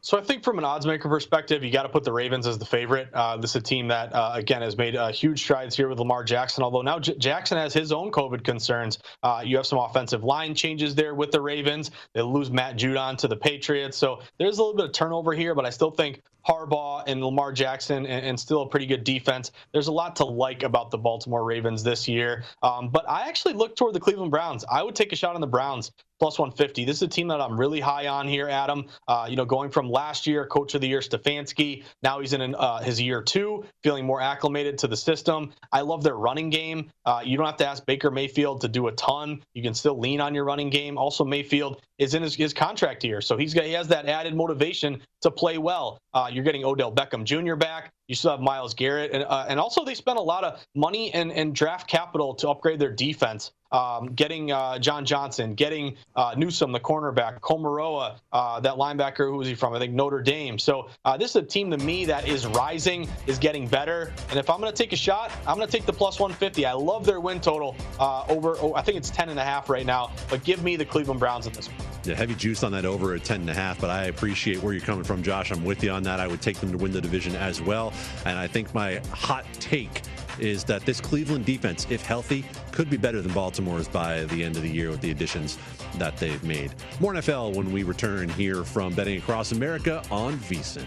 [0.00, 2.58] So I think from an odds maker perspective, you got to put the Ravens as
[2.58, 3.08] the favorite.
[3.12, 5.98] Uh, this is a team that, uh, again, has made uh, huge strides here with
[5.98, 6.62] Lamar Jackson.
[6.62, 8.98] Although now J- Jackson has his own COVID concerns.
[9.22, 11.90] Uh, you have some offensive line changes there with the Ravens.
[12.14, 13.96] They lose Matt Judon to the Patriots.
[13.96, 17.52] So there's a little bit of turnover here, but I still think Harbaugh and Lamar
[17.52, 19.50] Jackson and, and, still a pretty good defense.
[19.72, 22.44] There's a lot to like about the Baltimore Ravens this year.
[22.62, 24.64] Um, but I actually look toward the Cleveland Browns.
[24.70, 26.84] I would take a shot on the Browns plus 150.
[26.84, 28.86] This is a team that I'm really high on here, Adam.
[29.06, 32.54] Uh, you know, going from last year, Coach of the Year Stefanski, now he's in
[32.54, 35.52] uh, his year two, feeling more acclimated to the system.
[35.72, 36.90] I love their running game.
[37.04, 39.42] Uh, you don't have to ask Baker Mayfield to do a ton.
[39.54, 40.98] You can still lean on your running game.
[40.98, 44.34] Also, Mayfield is in his, his contract year, so he's got, he has that added
[44.34, 45.98] motivation to play well.
[46.14, 47.54] Uh, you're getting Odell Beckham Jr.
[47.54, 47.90] back.
[48.08, 51.12] You still have Myles Garrett, and uh, and also they spent a lot of money
[51.12, 53.52] and, and draft capital to upgrade their defense.
[53.70, 59.36] Um, getting uh, John Johnson, getting uh, Newsome, the cornerback, Koramoah, uh, that linebacker, who
[59.36, 59.74] was he from?
[59.74, 60.58] I think Notre Dame.
[60.58, 64.10] So uh, this is a team to me that is rising, is getting better.
[64.30, 66.64] And if I'm going to take a shot, I'm going to take the plus 150.
[66.64, 69.68] I love their win total uh, over, oh, I think it's 10 and a half
[69.68, 71.76] right now, but give me the Cleveland Browns in this one.
[72.04, 74.72] Yeah, heavy juice on that over at 10 and a half, but I appreciate where
[74.72, 75.50] you're coming from, Josh.
[75.50, 76.20] I'm with you on that.
[76.20, 77.92] I would take them to win the division as well.
[78.24, 80.02] And I think my hot take
[80.38, 84.56] is that this Cleveland defense, if healthy, could be better than Baltimore's by the end
[84.56, 85.58] of the year with the additions
[85.96, 86.74] that they've made.
[87.00, 90.86] More NFL when we return here from Betting Across America on VSIN.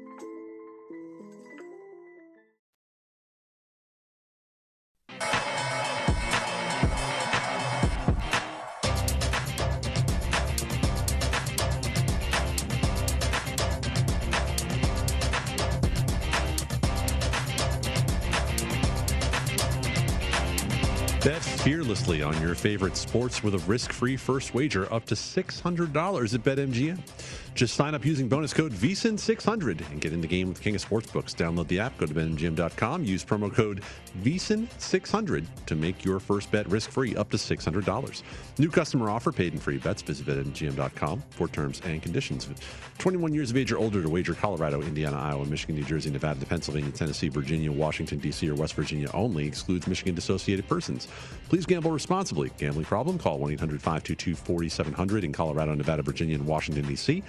[21.63, 26.99] Fearlessly on your favorite sports with a risk-free first wager up to $600 at BetMGM.
[27.53, 30.83] Just sign up using bonus code VSIN600 and get in the game with King of
[30.83, 31.35] Sportsbooks.
[31.35, 33.83] Download the app, go to BetMGM.com, use promo code
[34.23, 38.23] VSIN600 to make your first bet risk-free up to $600.
[38.57, 40.01] New customer offer, paid and free bets.
[40.01, 42.49] Visit BetMGM.com for terms and conditions.
[42.97, 46.45] 21 years of age or older to wager Colorado, Indiana, Iowa, Michigan, New Jersey, Nevada,
[46.45, 49.45] Pennsylvania, Tennessee, Virginia, Washington, D.C., or West Virginia only.
[49.45, 51.07] Excludes Michigan associated persons.
[51.51, 52.49] Please gamble responsibly.
[52.57, 53.19] Gambling problem?
[53.19, 57.21] Call 1-800-522-4700 in Colorado, Nevada, Virginia, and Washington, D.C.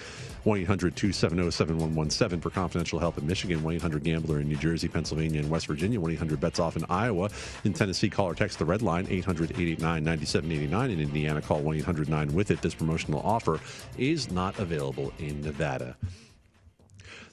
[0.44, 4.86] 1 800 270 7117 for confidential help in Michigan, 1 800 Gambler in New Jersey,
[4.86, 7.30] Pennsylvania, and West Virginia, 1 800 Bets Off in Iowa.
[7.64, 10.90] In Tennessee, call or text the red line 800 889 9789.
[10.92, 12.62] In Indiana, call 1 800 9 with it.
[12.62, 13.58] This promotional offer
[13.98, 15.96] is not available in Nevada.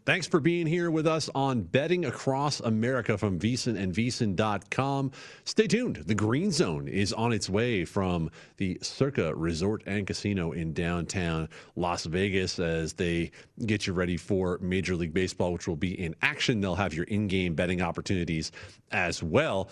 [0.10, 5.12] Thanks for being here with us on Betting Across America from VSiN and VSiN.com.
[5.43, 5.97] Stay tuned.
[5.97, 11.47] The Green Zone is on its way from the Circa Resort and Casino in downtown
[11.76, 13.30] Las Vegas as they
[13.68, 16.60] get you ready for Major League Baseball, which will be in action.
[16.60, 18.51] They'll have your in game betting opportunities
[18.91, 19.70] as well.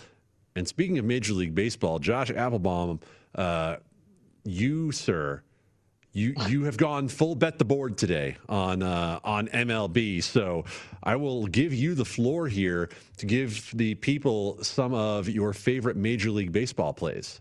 [0.54, 3.02] And speaking of Major League Baseball, Josh Appelbaum,
[3.34, 3.78] uh,
[4.44, 5.42] you, sir,
[6.18, 10.22] you you have gone full bet the board today on uh, on MLB.
[10.22, 10.64] So
[11.02, 15.96] I will give you the floor here to give the people some of your favorite
[15.96, 17.40] Major League Baseball plays.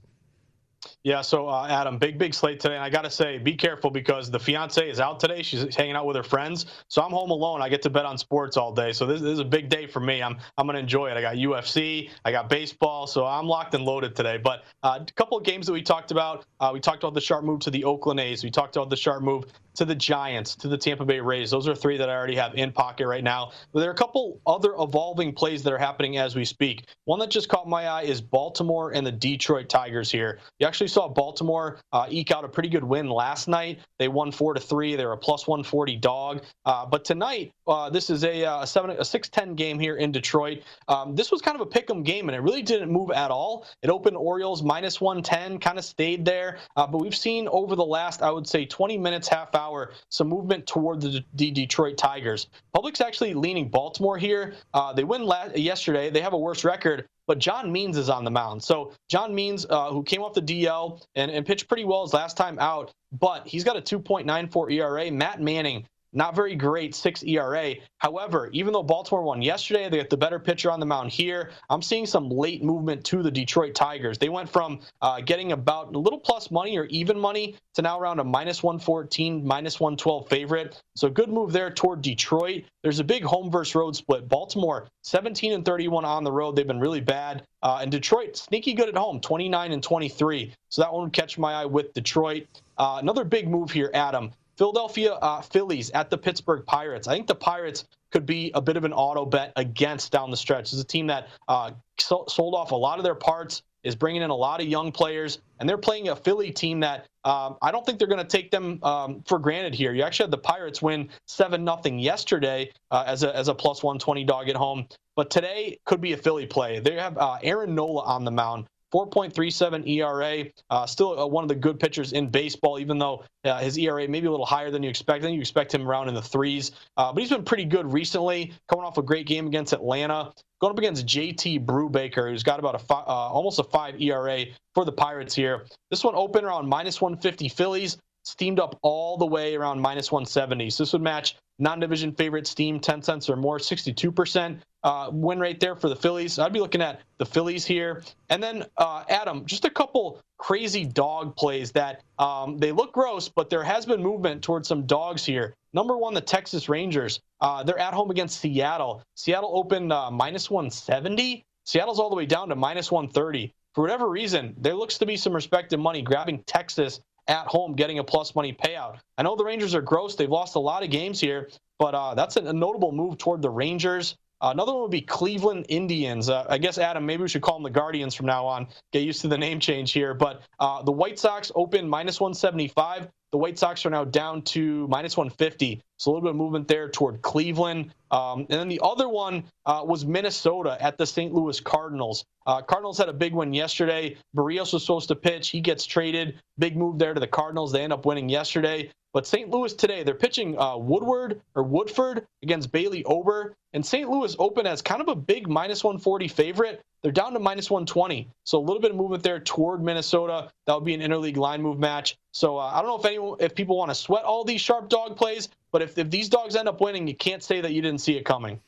[1.07, 3.89] Yeah, so uh, Adam, big big slate today, and I got to say, be careful
[3.89, 5.41] because the fiance is out today.
[5.41, 7.61] She's hanging out with her friends, so I'm home alone.
[7.61, 9.87] I get to bet on sports all day, so this, this is a big day
[9.87, 10.21] for me.
[10.21, 11.15] I'm I'm gonna enjoy it.
[11.15, 14.35] I got UFC, I got baseball, so I'm locked and loaded today.
[14.35, 16.45] But uh, a couple of games that we talked about.
[16.59, 18.43] Uh, we talked about the sharp move to the Oakland A's.
[18.43, 19.45] We talked about the sharp move
[19.77, 21.51] to the Giants, to the Tampa Bay Rays.
[21.51, 23.51] Those are three that I already have in pocket right now.
[23.71, 26.87] But there are a couple other evolving plays that are happening as we speak.
[27.05, 30.39] One that just caught my eye is Baltimore and the Detroit Tigers here.
[30.57, 33.79] You actually saw Baltimore uh, eke out a pretty good win last night.
[33.99, 34.95] They won four to three.
[34.95, 36.43] They're a plus 140 dog.
[36.65, 39.97] Uh, but tonight, uh, this is a, uh, a seven a six ten game here
[39.97, 40.63] in Detroit.
[40.87, 43.67] Um, this was kind of a pick'em game, and it really didn't move at all.
[43.83, 46.57] It opened Orioles minus 110, kind of stayed there.
[46.75, 49.91] Uh, but we've seen over the last, I would say, 20 minutes, half hour hour,
[50.09, 52.47] some movement toward the, the Detroit Tigers.
[52.73, 54.55] Public's actually leaning Baltimore here.
[54.73, 56.09] Uh, they win last, yesterday.
[56.09, 58.63] They have a worse record, but John Means is on the mound.
[58.63, 62.13] So John Means, uh, who came off the DL and, and pitched pretty well his
[62.13, 65.11] last time out, but he's got a 2.94 ERA.
[65.11, 65.85] Matt Manning
[66.17, 67.75] not very great, six ERA.
[67.99, 71.51] However, even though Baltimore won yesterday, they got the better pitcher on the mound here.
[71.69, 74.17] I'm seeing some late movement to the Detroit Tigers.
[74.17, 77.99] They went from uh, getting about a little plus money or even money to now
[77.99, 80.81] around a minus 114, minus 112 favorite.
[80.95, 82.63] So good move there toward Detroit.
[82.81, 84.27] There's a big home versus road split.
[84.27, 86.55] Baltimore 17 and 31 on the road.
[86.55, 87.43] They've been really bad.
[87.61, 90.51] Uh, and Detroit sneaky good at home, 29 and 23.
[90.69, 92.47] So that one would catch my eye with Detroit.
[92.77, 94.31] Uh, another big move here, Adam.
[94.57, 97.07] Philadelphia uh, Phillies at the Pittsburgh Pirates.
[97.07, 100.37] I think the Pirates could be a bit of an auto bet against down the
[100.37, 100.65] stretch.
[100.65, 104.21] This is a team that uh, sold off a lot of their parts, is bringing
[104.21, 107.71] in a lot of young players, and they're playing a Philly team that um, I
[107.71, 109.93] don't think they're going to take them um, for granted here.
[109.93, 113.83] You actually had the Pirates win seven nothing yesterday uh, as a as a plus
[113.83, 116.79] one twenty dog at home, but today could be a Philly play.
[116.79, 118.65] They have uh, Aaron Nola on the mound.
[118.93, 120.45] 4.37 ERA.
[120.69, 124.07] Uh, still uh, one of the good pitchers in baseball, even though uh, his ERA
[124.07, 125.23] maybe a little higher than you expect.
[125.23, 126.71] I think you expect him around in the threes.
[126.95, 130.31] Uh, but he's been pretty good recently, coming off a great game against Atlanta.
[130.59, 134.45] Going up against JT Brubaker, who's got about a five, uh, almost a five ERA
[134.73, 135.65] for the Pirates here.
[135.91, 137.97] This one opened around minus 150 Phillies
[138.27, 140.69] steamed up all the way around minus 170.
[140.69, 145.59] So this would match non-division favorite steam 10 cents or more 62% uh, win rate
[145.59, 146.37] there for the phillies.
[146.37, 148.03] I'd be looking at the phillies here.
[148.29, 153.27] And then uh, adam just a couple crazy dog plays that um, they look gross
[153.27, 155.55] but there has been movement towards some dogs here.
[155.73, 157.21] Number one the texas rangers.
[157.41, 159.01] Uh, they're at home against seattle.
[159.15, 164.09] Seattle opened uh, minus 170 seattle's all the way down to minus 130 for whatever
[164.09, 168.35] reason, there looks to be some respected money grabbing Texas at home getting a plus
[168.35, 168.99] money payout.
[169.17, 170.15] I know the Rangers are gross.
[170.15, 171.49] They've lost a lot of games here,
[171.79, 174.15] but uh, that's a, notable move toward the Rangers.
[174.39, 176.29] Uh, another one would be Cleveland Indians.
[176.29, 178.67] Uh, I guess, Adam, maybe we should call them the Guardians from now on.
[178.93, 180.13] Get used to the name change here.
[180.13, 183.09] But uh, the White Sox open minus 175.
[183.31, 185.81] The White Sox are now down to minus 150.
[185.97, 187.93] So a little bit of movement there toward Cleveland.
[188.09, 191.33] Um, and then the other one uh, was Minnesota at the St.
[191.33, 192.23] Louis Cardinals.
[192.45, 194.15] Uh, Cardinals had a big win yesterday.
[194.35, 195.49] Berrios was supposed to pitch.
[195.49, 196.39] He gets traded.
[196.57, 197.71] Big move there to the Cardinals.
[197.71, 198.91] They end up winning yesterday.
[199.13, 199.49] But St.
[199.49, 203.55] Louis today, they're pitching uh, Woodward or Woodford against Bailey Ober.
[203.73, 204.09] And St.
[204.09, 206.81] Louis open as kind of a big minus 140 favorite.
[207.01, 208.29] They're down to minus 120.
[208.43, 210.51] So a little bit of movement there toward Minnesota.
[210.65, 212.17] That would be an interleague line move match.
[212.37, 214.89] So uh, I don't know if anyone, if people want to sweat all these sharp
[214.89, 217.81] dog plays, but if, if these dogs end up winning, you can't say that you
[217.81, 218.61] didn't see it coming.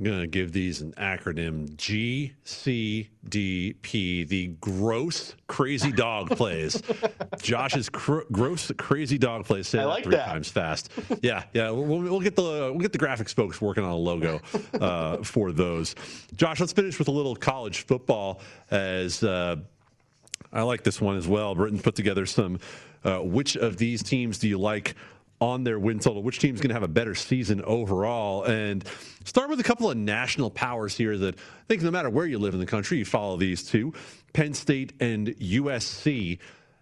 [0.00, 6.82] I'm going to give these an acronym GCDP, the gross crazy dog plays.
[7.40, 9.68] Josh's cr- gross crazy dog plays.
[9.68, 10.26] Say like three that.
[10.26, 10.90] times fast.
[11.22, 11.70] Yeah, yeah.
[11.70, 14.40] We'll, we'll, get the we'll get the graphics folks working on a logo
[14.80, 15.94] uh, for those.
[16.34, 18.40] Josh, let's finish with a little college football
[18.72, 19.58] as uh,
[20.52, 21.54] I like this one as well.
[21.54, 22.58] Britain put together some.
[23.02, 24.94] Uh, which of these teams do you like
[25.40, 26.22] on their win total.
[26.22, 28.44] Which team's going to have a better season overall?
[28.44, 28.84] And
[29.24, 32.38] start with a couple of national powers here that I think no matter where you
[32.38, 33.94] live in the country, you follow these two
[34.32, 36.38] Penn State and USC.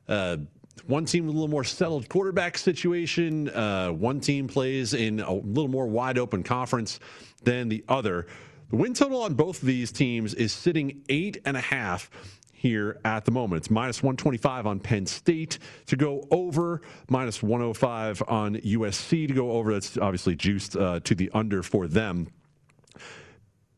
[0.09, 0.39] Uh,
[0.87, 3.49] one team with a little more settled quarterback situation.
[3.49, 6.99] Uh, one team plays in a little more wide open conference
[7.43, 8.27] than the other.
[8.71, 12.11] The win total on both of these teams is sitting eight and a half
[12.59, 13.63] here at the moment.
[13.63, 19.53] It's minus 125 on Penn State to go over, minus 105 on USC to go
[19.53, 19.73] over.
[19.73, 22.29] That's obviously juiced uh, to the under for them.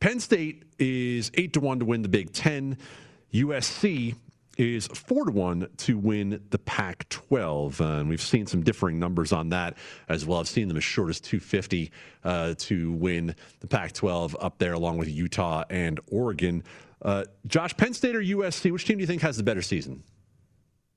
[0.01, 2.79] Penn State is 8 to 1 to win the Big Ten.
[3.35, 4.17] USC
[4.57, 7.81] is 4 to 1 to win the Pac 12.
[7.81, 9.77] Uh, and we've seen some differing numbers on that
[10.09, 10.41] as well.
[10.41, 11.93] I've seen them as short as 250
[12.25, 16.65] uh, to win the Pac 12 up there, along with Utah and Oregon.
[17.03, 20.03] Uh, Josh, Penn State or USC, which team do you think has the better season?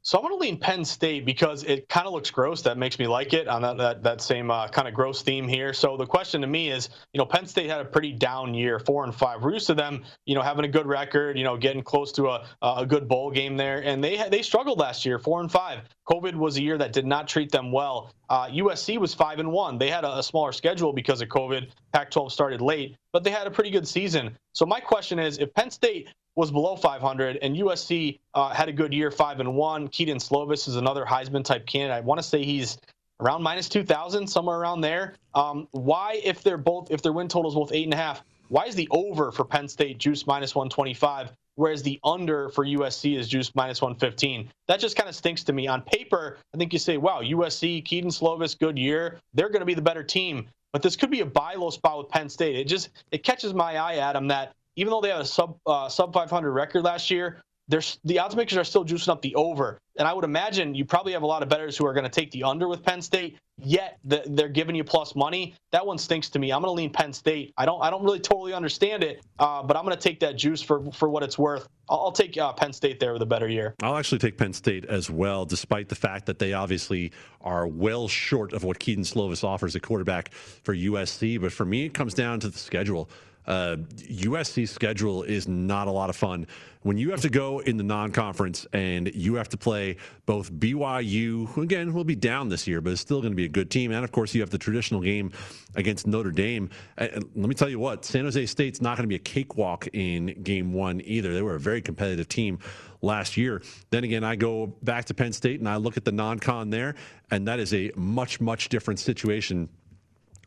[0.06, 2.62] So I'm going to lean Penn State because it kind of looks gross.
[2.64, 5.48] That makes me like it on that that, that same uh, kind of gross theme
[5.48, 5.72] here.
[5.72, 8.80] So the question to me is, you know, Penn State had a pretty down year,
[8.80, 9.42] four and five.
[9.42, 12.28] We're used to them, you know, having a good record, you know, getting close to
[12.28, 15.80] a a good bowl game there, and they they struggled last year, four and five.
[16.10, 18.12] COVID was a year that did not treat them well.
[18.30, 19.78] Uh, USC was five and one.
[19.78, 21.70] They had a, a smaller schedule because of COVID.
[21.94, 24.38] Pac-12 started late, but they had a pretty good season.
[24.54, 28.72] So my question is, if Penn State was below 500, and USC uh, had a
[28.72, 29.88] good year, five and one.
[29.88, 31.98] Kedon Slovis is another Heisman type candidate.
[31.98, 32.78] I want to say he's
[33.20, 35.14] around minus 2,000, somewhere around there.
[35.36, 38.24] Um, why, if they're both, if their win total is both eight and a half,
[38.50, 43.18] why is the over for Penn State juice minus 125, whereas the under for USC
[43.18, 44.50] is juice minus 115?
[44.68, 45.68] That just kind of stinks to me.
[45.68, 49.20] On paper, I think you say, wow, USC, Kedon Slovis, good year.
[49.34, 50.48] They're going to be the better team.
[50.72, 52.56] But this could be a buy low spot with Penn State.
[52.56, 55.90] It just it catches my eye, Adam, that even though they had a sub uh,
[55.90, 59.80] sub 500 record last year, there's the odds makers are still juicing up the over.
[59.98, 62.10] And I would imagine you probably have a lot of bettors who are going to
[62.10, 63.38] take the under with Penn State.
[63.60, 65.54] Yet the, they're giving you plus money.
[65.72, 66.52] That one stinks to me.
[66.52, 67.54] I'm going to lean Penn State.
[67.56, 70.36] I don't I don't really totally understand it, uh, but I'm going to take that
[70.36, 71.70] juice for for what it's worth.
[71.88, 73.76] I'll, I'll take uh, Penn State there with a better year.
[73.84, 77.12] I'll actually take Penn State as well, despite the fact that they obviously
[77.42, 81.40] are well short of what Kedon Slovis offers at quarterback for USC.
[81.40, 83.10] But for me, it comes down to the schedule.
[83.46, 86.48] Uh, USC schedule is not a lot of fun.
[86.84, 91.48] When you have to go in the non-conference and you have to play both BYU,
[91.50, 93.72] who again will be down this year, but it's still going to be a good
[93.72, 95.32] team, and of course you have the traditional game
[95.76, 96.70] against Notre Dame.
[96.98, 99.88] And let me tell you what, San Jose State's not going to be a cakewalk
[99.94, 101.34] in Game One either.
[101.34, 102.60] They were a very competitive team
[103.02, 103.62] last year.
[103.90, 106.96] Then again, I go back to Penn State and I look at the non-con there,
[107.32, 109.70] and that is a much much different situation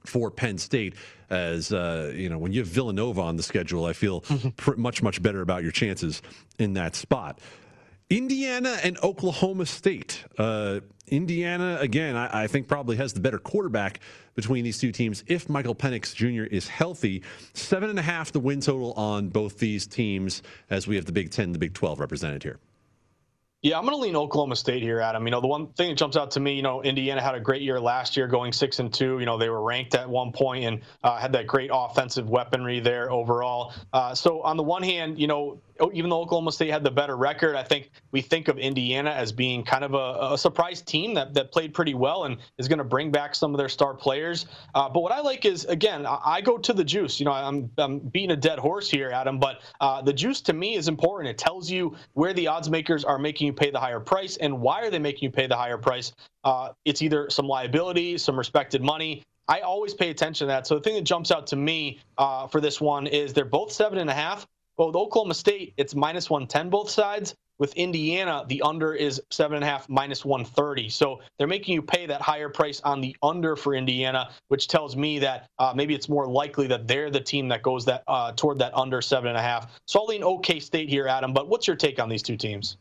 [0.09, 0.95] for Penn State.
[1.29, 4.51] As uh, you know, when you have Villanova on the schedule, I feel mm-hmm.
[4.51, 6.23] pr- much much better about your chances
[6.59, 7.41] in that spot.
[8.09, 10.25] Indiana and Oklahoma State.
[10.39, 14.01] Uh, Indiana, again, I, I, think probably has the better quarterback
[14.35, 16.53] between these two teams if Michael Penix Jr.
[16.53, 17.23] is healthy.
[17.53, 21.13] Seven and a half the win total on both these teams as we have the
[21.13, 22.59] Big Ten, the Big 12 represented here.
[23.63, 25.27] Yeah, I'm going to lean Oklahoma State here, Adam.
[25.27, 27.41] You know, the one thing that jumps out to me, you know, Indiana had a
[27.41, 29.19] great year last year, going six and two.
[29.19, 32.81] You know, they were ranked at one point and uh, had that great offensive weaponry
[32.81, 33.75] there overall.
[33.93, 35.61] Uh, so on the one hand, you know,
[35.93, 39.33] even though Oklahoma State had the better record, I think we think of Indiana as
[39.33, 42.79] being kind of a, a surprise team that, that played pretty well and is going
[42.79, 44.47] to bring back some of their star players.
[44.75, 47.19] Uh, but what I like is, again, I, I, go to the juice.
[47.19, 50.53] You know, I'm, I'm beating a dead horse here, Adam, but uh, the juice to
[50.53, 51.31] me is important.
[51.31, 54.61] It tells you where the odds makers are making you pay the higher price and
[54.61, 56.13] why are they making you pay the higher price.
[56.45, 60.67] Uh, it's either some liability, some respected money, I always pay attention to that.
[60.67, 63.73] So the thing that jumps out to me uh, for this one is they're both
[63.73, 64.47] seven and a half.
[64.77, 67.35] Well, with Oklahoma State, it's minus 110 both sides.
[67.59, 70.91] With Indiana, the under is seven and a half minus 130.
[70.91, 74.95] So they're making you pay that higher price on the under for Indiana, which tells
[74.95, 78.33] me that uh, maybe it's more likely that they're the team that goes that uh,
[78.33, 79.81] toward that under seven and a half.
[79.87, 81.33] So I'll lean OK State here, Adam.
[81.33, 82.77] But what's your take on these two teams?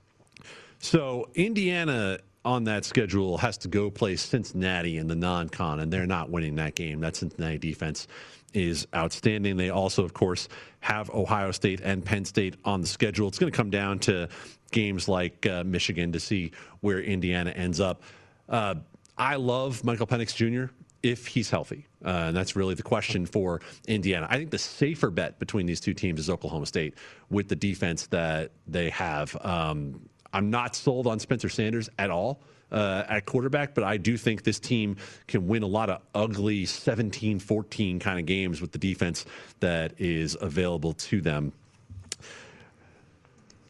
[0.80, 6.06] So Indiana on that schedule has to go play Cincinnati in the non-con, and they're
[6.06, 7.00] not winning that game.
[7.00, 8.08] That Cincinnati defense
[8.56, 9.58] is outstanding.
[9.58, 10.48] They also, of course,
[10.80, 13.28] have Ohio State and Penn State on the schedule.
[13.28, 14.30] It's going to come down to
[14.72, 18.02] games like uh, Michigan to see where Indiana ends up.
[18.48, 18.76] Uh,
[19.18, 20.72] I love Michael Penix Jr.
[21.04, 21.88] if he's healthy.
[22.04, 24.28] Uh, and that's really the question for Indiana.
[24.30, 26.96] I think the safer bet between these two teams is Oklahoma State
[27.30, 29.36] with the defense that they have.
[29.44, 32.42] Um, I'm not sold on Spencer Sanders at all
[32.76, 34.98] uh, at quarterback, but I do think this team
[35.28, 39.26] can win a lot of ugly 17 14 kind of games with the defense
[39.62, 41.54] that is available to them.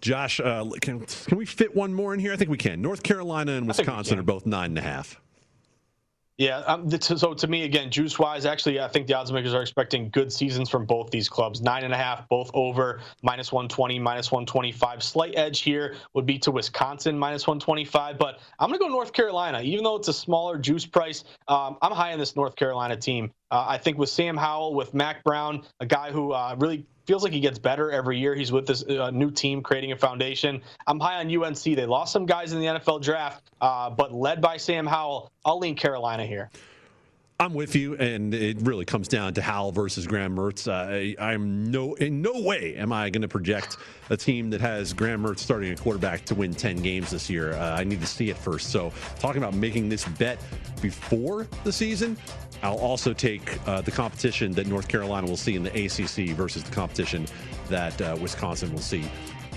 [0.01, 2.33] Josh, uh, can, can we fit one more in here?
[2.33, 2.81] I think we can.
[2.81, 5.19] North Carolina and Wisconsin are both nine and a half.
[6.37, 9.61] Yeah, um, so to me again, juice wise, actually, I think the odds makers are
[9.61, 11.61] expecting good seasons from both these clubs.
[11.61, 15.01] Nine and a half, both over minus 120, minus 125.
[15.01, 19.13] Slight edge here would be to Wisconsin minus 125, but I'm going to go North
[19.13, 21.23] Carolina, even though it's a smaller juice price.
[21.47, 23.31] Um, I'm high on this North Carolina team.
[23.51, 27.23] Uh, I think with Sam Howell, with Mack Brown, a guy who uh, really feels
[27.23, 28.35] like he gets better every year.
[28.35, 30.61] He's with this uh, new team creating a foundation.
[30.87, 31.61] I'm high on UNC.
[31.63, 35.59] They lost some guys in the NFL draft, uh, but led by Sam Howell, I'll
[35.59, 36.49] lean Carolina here.
[37.37, 40.69] I'm with you, and it really comes down to Howell versus Graham Mertz.
[40.69, 43.75] Uh, I, am no in no way am I going to project
[44.09, 47.51] a team that has Graham Mertz starting a quarterback to win 10 games this year.
[47.51, 48.71] Uh, I need to see it first.
[48.71, 50.39] So, talking about making this bet
[50.81, 52.15] before the season,
[52.63, 56.63] I'll also take uh, the competition that North Carolina will see in the ACC versus
[56.63, 57.25] the competition
[57.67, 59.03] that uh, Wisconsin will see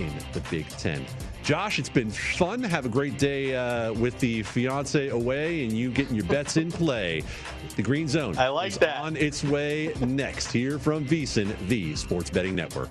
[0.00, 1.06] in the Big Ten.
[1.48, 2.62] Josh, it's been fun.
[2.62, 6.70] Have a great day uh, with the fiance away and you getting your bets in
[6.70, 7.22] play.
[7.74, 8.36] The Green Zone.
[8.36, 9.00] I like that.
[9.00, 12.90] On its way next here from VSIN, the Sports Betting Network.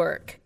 [0.01, 0.40] work.